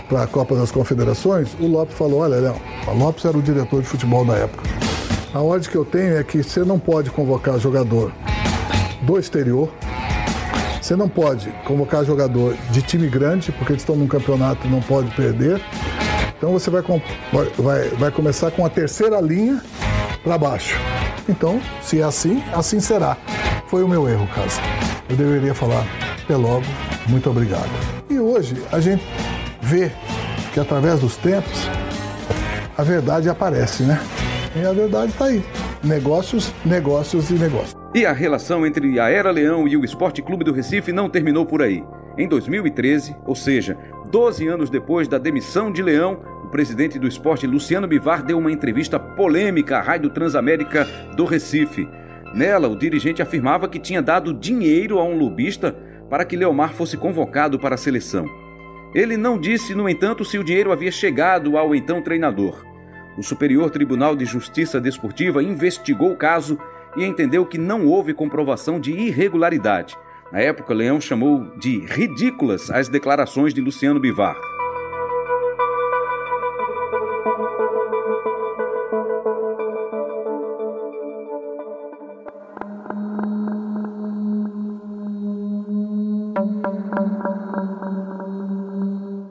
para 0.07 0.23
a 0.23 0.27
Copa 0.27 0.55
das 0.55 0.71
Confederações, 0.71 1.49
o 1.59 1.65
Lopes 1.65 1.97
falou: 1.97 2.19
Olha, 2.19 2.35
Léo, 2.35 2.55
o 2.87 2.97
Lopes 2.97 3.25
era 3.25 3.37
o 3.37 3.41
diretor 3.41 3.81
de 3.81 3.87
futebol 3.87 4.23
da 4.23 4.35
época. 4.35 4.63
A 5.33 5.41
ordem 5.41 5.69
que 5.69 5.75
eu 5.75 5.83
tenho 5.83 6.15
é 6.17 6.23
que 6.23 6.43
você 6.43 6.59
não 6.63 6.77
pode 6.77 7.09
convocar 7.09 7.57
jogador 7.57 8.13
do 9.03 9.19
exterior, 9.19 9.71
você 10.81 10.95
não 10.95 11.07
pode 11.07 11.49
convocar 11.65 12.03
jogador 12.03 12.55
de 12.71 12.81
time 12.81 13.07
grande, 13.07 13.51
porque 13.53 13.73
eles 13.73 13.81
estão 13.81 13.95
num 13.95 14.07
campeonato 14.07 14.67
e 14.67 14.69
não 14.69 14.81
pode 14.81 15.09
perder. 15.15 15.61
Então 16.37 16.51
você 16.51 16.69
vai, 16.69 16.81
vai, 17.57 17.89
vai 17.89 18.11
começar 18.11 18.51
com 18.51 18.65
a 18.65 18.69
terceira 18.69 19.21
linha 19.21 19.61
para 20.23 20.37
baixo. 20.37 20.77
Então, 21.27 21.61
se 21.81 22.01
é 22.01 22.03
assim, 22.03 22.43
assim 22.53 22.79
será. 22.79 23.15
Foi 23.67 23.81
o 23.81 23.87
meu 23.87 24.09
erro, 24.09 24.27
Casa. 24.27 24.59
Eu 25.09 25.15
deveria 25.15 25.53
falar 25.53 25.85
até 26.21 26.35
logo, 26.35 26.65
muito 27.07 27.29
obrigado. 27.29 27.69
E 28.09 28.19
hoje 28.19 28.61
a 28.71 28.79
gente 28.79 29.03
vê 29.61 29.91
que 30.53 30.59
através 30.59 30.99
dos 30.99 31.15
tempos 31.15 31.69
a 32.77 32.83
verdade 32.83 33.29
aparece, 33.29 33.83
né? 33.83 34.01
E 34.55 34.65
a 34.65 34.73
verdade 34.73 35.11
está 35.11 35.25
aí. 35.25 35.43
Negócios, 35.83 36.51
negócios 36.65 37.29
e 37.29 37.33
negócios. 37.33 37.82
E 37.95 38.07
a 38.07 38.11
relação 38.11 38.65
entre 38.65 38.99
a 38.99 39.07
Era 39.07 39.29
Leão 39.29 39.67
e 39.67 39.77
o 39.77 39.85
Esporte 39.85 40.19
Clube 40.19 40.43
do 40.43 40.51
Recife 40.51 40.91
não 40.91 41.07
terminou 41.07 41.45
por 41.45 41.61
aí. 41.61 41.83
Em 42.17 42.27
2013, 42.27 43.15
ou 43.23 43.35
seja, 43.35 43.77
12 44.09 44.47
anos 44.47 44.67
depois 44.67 45.07
da 45.07 45.19
demissão 45.19 45.71
de 45.71 45.83
Leão, 45.83 46.19
o 46.43 46.47
presidente 46.47 46.97
do 46.97 47.07
esporte, 47.07 47.45
Luciano 47.45 47.87
Bivar, 47.87 48.23
deu 48.23 48.39
uma 48.39 48.51
entrevista 48.51 48.99
polêmica 48.99 49.77
à 49.77 49.81
Rádio 49.81 50.09
Transamérica 50.09 50.85
do 51.15 51.23
Recife. 51.23 51.87
Nela, 52.33 52.67
o 52.67 52.75
dirigente 52.75 53.21
afirmava 53.21 53.67
que 53.67 53.77
tinha 53.77 54.01
dado 54.01 54.33
dinheiro 54.33 54.97
a 54.97 55.03
um 55.03 55.15
lobista 55.15 55.75
para 56.09 56.25
que 56.25 56.35
Leomar 56.35 56.73
fosse 56.73 56.97
convocado 56.97 57.59
para 57.59 57.75
a 57.75 57.77
seleção. 57.77 58.25
Ele 58.95 59.17
não 59.17 59.37
disse, 59.37 59.75
no 59.75 59.87
entanto, 59.87 60.25
se 60.25 60.39
o 60.39 60.43
dinheiro 60.43 60.71
havia 60.71 60.91
chegado 60.91 61.59
ao 61.59 61.75
então 61.75 62.01
treinador. 62.01 62.65
O 63.15 63.21
Superior 63.21 63.69
Tribunal 63.69 64.15
de 64.15 64.25
Justiça 64.25 64.81
Desportiva 64.81 65.43
investigou 65.43 66.11
o 66.11 66.17
caso 66.17 66.57
e 66.95 67.03
entendeu 67.03 67.45
que 67.45 67.57
não 67.57 67.85
houve 67.85 68.13
comprovação 68.13 68.79
de 68.79 68.91
irregularidade. 68.91 69.97
Na 70.31 70.39
época, 70.39 70.73
Leão 70.73 70.99
chamou 70.99 71.45
de 71.57 71.79
ridículas 71.79 72.71
as 72.71 72.87
declarações 72.87 73.53
de 73.53 73.61
Luciano 73.61 73.99
Bivar. 73.99 74.35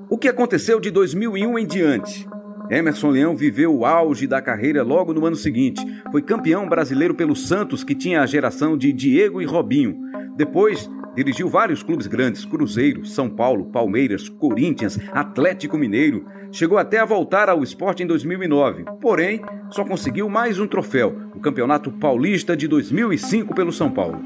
O 0.08 0.18
que 0.18 0.28
aconteceu 0.28 0.78
de 0.78 0.90
2001 0.90 1.58
em 1.58 1.66
diante? 1.66 2.31
Emerson 2.72 3.10
Leão 3.10 3.36
viveu 3.36 3.76
o 3.76 3.84
auge 3.84 4.26
da 4.26 4.40
carreira 4.40 4.82
logo 4.82 5.12
no 5.12 5.26
ano 5.26 5.36
seguinte. 5.36 5.84
Foi 6.10 6.22
campeão 6.22 6.66
brasileiro 6.66 7.14
pelo 7.14 7.36
Santos, 7.36 7.84
que 7.84 7.94
tinha 7.94 8.22
a 8.22 8.26
geração 8.26 8.78
de 8.78 8.90
Diego 8.94 9.42
e 9.42 9.44
Robinho. 9.44 9.94
Depois, 10.34 10.90
dirigiu 11.14 11.50
vários 11.50 11.82
clubes 11.82 12.06
grandes: 12.06 12.46
Cruzeiro, 12.46 13.04
São 13.04 13.28
Paulo, 13.28 13.66
Palmeiras, 13.66 14.26
Corinthians, 14.26 14.98
Atlético 15.12 15.76
Mineiro. 15.76 16.24
Chegou 16.50 16.78
até 16.78 16.98
a 16.98 17.04
voltar 17.04 17.50
ao 17.50 17.62
esporte 17.62 18.02
em 18.02 18.06
2009, 18.06 18.84
porém, 19.02 19.42
só 19.70 19.84
conseguiu 19.84 20.30
mais 20.30 20.58
um 20.58 20.66
troféu, 20.66 21.14
o 21.34 21.40
Campeonato 21.40 21.92
Paulista 21.92 22.56
de 22.56 22.66
2005 22.66 23.54
pelo 23.54 23.70
São 23.70 23.90
Paulo. 23.90 24.18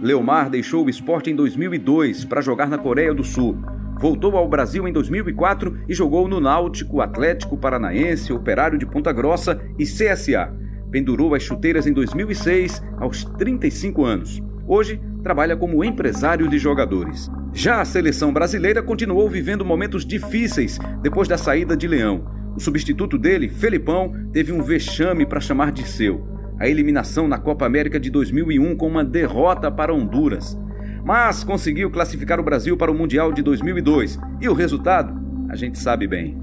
Leomar 0.00 0.48
deixou 0.48 0.84
o 0.84 0.90
esporte 0.90 1.28
em 1.28 1.34
2002 1.34 2.24
para 2.24 2.40
jogar 2.40 2.68
na 2.68 2.78
Coreia 2.78 3.12
do 3.12 3.24
Sul. 3.24 3.58
Voltou 4.00 4.34
ao 4.34 4.48
Brasil 4.48 4.88
em 4.88 4.92
2004 4.94 5.80
e 5.86 5.92
jogou 5.92 6.26
no 6.26 6.40
Náutico, 6.40 7.02
Atlético 7.02 7.58
Paranaense, 7.58 8.32
Operário 8.32 8.78
de 8.78 8.86
Ponta 8.86 9.12
Grossa 9.12 9.60
e 9.78 9.84
CSA. 9.84 10.50
Pendurou 10.90 11.34
as 11.34 11.42
chuteiras 11.42 11.86
em 11.86 11.92
2006, 11.92 12.82
aos 12.96 13.24
35 13.24 14.02
anos. 14.02 14.42
Hoje, 14.66 14.98
trabalha 15.22 15.54
como 15.54 15.84
empresário 15.84 16.48
de 16.48 16.58
jogadores. 16.58 17.30
Já 17.52 17.82
a 17.82 17.84
seleção 17.84 18.32
brasileira 18.32 18.82
continuou 18.82 19.28
vivendo 19.28 19.66
momentos 19.66 20.06
difíceis 20.06 20.78
depois 21.02 21.28
da 21.28 21.36
saída 21.36 21.76
de 21.76 21.86
Leão. 21.86 22.24
O 22.56 22.60
substituto 22.60 23.18
dele, 23.18 23.50
Felipão, 23.50 24.14
teve 24.32 24.50
um 24.50 24.62
vexame 24.62 25.26
para 25.26 25.40
chamar 25.40 25.72
de 25.72 25.86
seu. 25.86 26.26
A 26.58 26.66
eliminação 26.66 27.28
na 27.28 27.36
Copa 27.36 27.66
América 27.66 28.00
de 28.00 28.08
2001 28.08 28.76
com 28.76 28.88
uma 28.88 29.04
derrota 29.04 29.70
para 29.70 29.92
Honduras 29.92 30.56
mas 31.04 31.44
conseguiu 31.44 31.90
classificar 31.90 32.38
o 32.40 32.42
Brasil 32.42 32.76
para 32.76 32.90
o 32.90 32.94
Mundial 32.94 33.32
de 33.32 33.42
2002. 33.42 34.18
E 34.40 34.48
o 34.48 34.54
resultado, 34.54 35.14
a 35.48 35.56
gente 35.56 35.78
sabe 35.78 36.06
bem. 36.06 36.38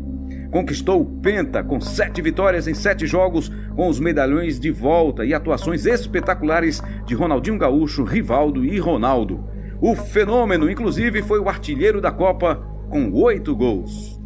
Conquistou 0.51 1.01
o 1.01 1.05
Penta 1.05 1.63
com 1.63 1.79
sete 1.79 2.21
vitórias 2.21 2.67
em 2.67 2.73
sete 2.73 3.05
jogos, 3.05 3.51
com 3.75 3.87
os 3.87 3.99
medalhões 3.99 4.59
de 4.59 4.71
volta 4.71 5.25
e 5.25 5.33
atuações 5.33 5.85
espetaculares 5.85 6.81
de 7.05 7.13
Ronaldinho 7.13 7.57
Gaúcho, 7.57 8.03
Rivaldo 8.03 8.63
e 8.63 8.79
Ronaldo. 8.79 9.43
O 9.81 9.95
fenômeno, 9.95 10.69
inclusive, 10.69 11.21
foi 11.21 11.39
o 11.39 11.49
artilheiro 11.49 12.01
da 12.01 12.11
Copa 12.11 12.55
com 12.89 13.11
oito 13.11 13.55
gols. 13.55 14.16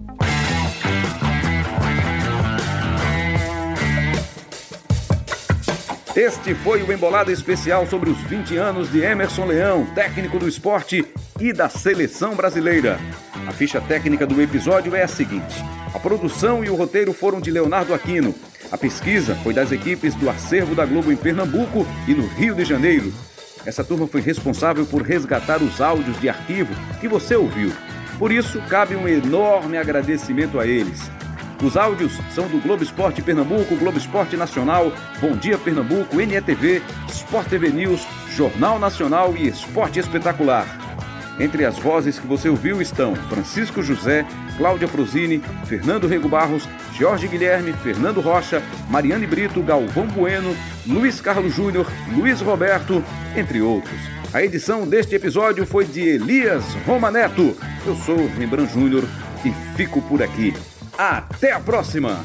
Este 6.15 6.53
foi 6.53 6.83
o 6.83 6.91
embolado 6.91 7.31
especial 7.31 7.87
sobre 7.87 8.09
os 8.09 8.17
20 8.23 8.57
anos 8.57 8.91
de 8.91 8.99
Emerson 8.99 9.45
Leão, 9.45 9.85
técnico 9.95 10.37
do 10.37 10.47
esporte 10.47 11.05
e 11.39 11.53
da 11.53 11.69
seleção 11.69 12.35
brasileira. 12.35 12.99
A 13.47 13.51
ficha 13.53 13.79
técnica 13.79 14.27
do 14.27 14.41
episódio 14.41 14.93
é 14.93 15.03
a 15.03 15.07
seguinte: 15.07 15.63
a 15.93 15.97
produção 15.99 16.65
e 16.65 16.69
o 16.69 16.75
roteiro 16.75 17.13
foram 17.13 17.39
de 17.39 17.49
Leonardo 17.49 17.93
Aquino. 17.93 18.35
A 18.69 18.77
pesquisa 18.77 19.35
foi 19.35 19.53
das 19.53 19.71
equipes 19.71 20.13
do 20.13 20.29
Acervo 20.29 20.75
da 20.75 20.85
Globo 20.85 21.13
em 21.13 21.15
Pernambuco 21.15 21.87
e 22.05 22.13
no 22.13 22.27
Rio 22.27 22.55
de 22.55 22.65
Janeiro. 22.65 23.13
Essa 23.65 23.81
turma 23.81 24.05
foi 24.05 24.19
responsável 24.19 24.85
por 24.85 25.03
resgatar 25.03 25.63
os 25.63 25.79
áudios 25.79 26.19
de 26.19 26.27
arquivo 26.27 26.73
que 26.99 27.07
você 27.07 27.37
ouviu. 27.37 27.71
Por 28.19 28.33
isso, 28.33 28.61
cabe 28.63 28.97
um 28.97 29.07
enorme 29.07 29.77
agradecimento 29.77 30.59
a 30.59 30.67
eles. 30.67 31.09
Os 31.61 31.77
áudios 31.77 32.13
são 32.33 32.47
do 32.47 32.59
Globo 32.59 32.81
Esporte 32.81 33.21
Pernambuco, 33.21 33.75
Globo 33.75 33.97
Esporte 33.97 34.35
Nacional, 34.35 34.91
Bom 35.21 35.35
Dia 35.35 35.59
Pernambuco, 35.59 36.15
NETV, 36.15 36.81
Sport 37.07 37.49
TV 37.49 37.69
News, 37.69 38.01
Jornal 38.35 38.79
Nacional 38.79 39.35
e 39.37 39.47
Esporte 39.47 39.99
Espetacular. 39.99 40.65
Entre 41.39 41.63
as 41.63 41.77
vozes 41.77 42.17
que 42.17 42.25
você 42.25 42.49
ouviu 42.49 42.81
estão 42.81 43.15
Francisco 43.15 43.83
José, 43.83 44.25
Cláudia 44.57 44.87
Prozini, 44.87 45.39
Fernando 45.65 46.07
Rego 46.07 46.27
Barros, 46.27 46.67
Jorge 46.93 47.27
Guilherme, 47.27 47.73
Fernando 47.73 48.21
Rocha, 48.21 48.61
Mariane 48.89 49.27
Brito, 49.27 49.61
Galvão 49.61 50.07
Bueno, 50.07 50.55
Luiz 50.87 51.21
Carlos 51.21 51.53
Júnior, 51.53 51.85
Luiz 52.15 52.41
Roberto, 52.41 53.03
entre 53.35 53.61
outros. 53.61 53.99
A 54.33 54.43
edição 54.43 54.87
deste 54.87 55.13
episódio 55.13 55.65
foi 55.65 55.85
de 55.85 56.01
Elias 56.01 56.63
Roma 56.87 57.11
Neto. 57.11 57.55
Eu 57.85 57.95
sou 57.95 58.17
Rembrandt 58.37 58.73
Júnior 58.73 59.03
e 59.45 59.51
fico 59.75 60.01
por 60.01 60.23
aqui. 60.23 60.53
Até 61.03 61.51
a 61.51 61.59
próxima! 61.59 62.23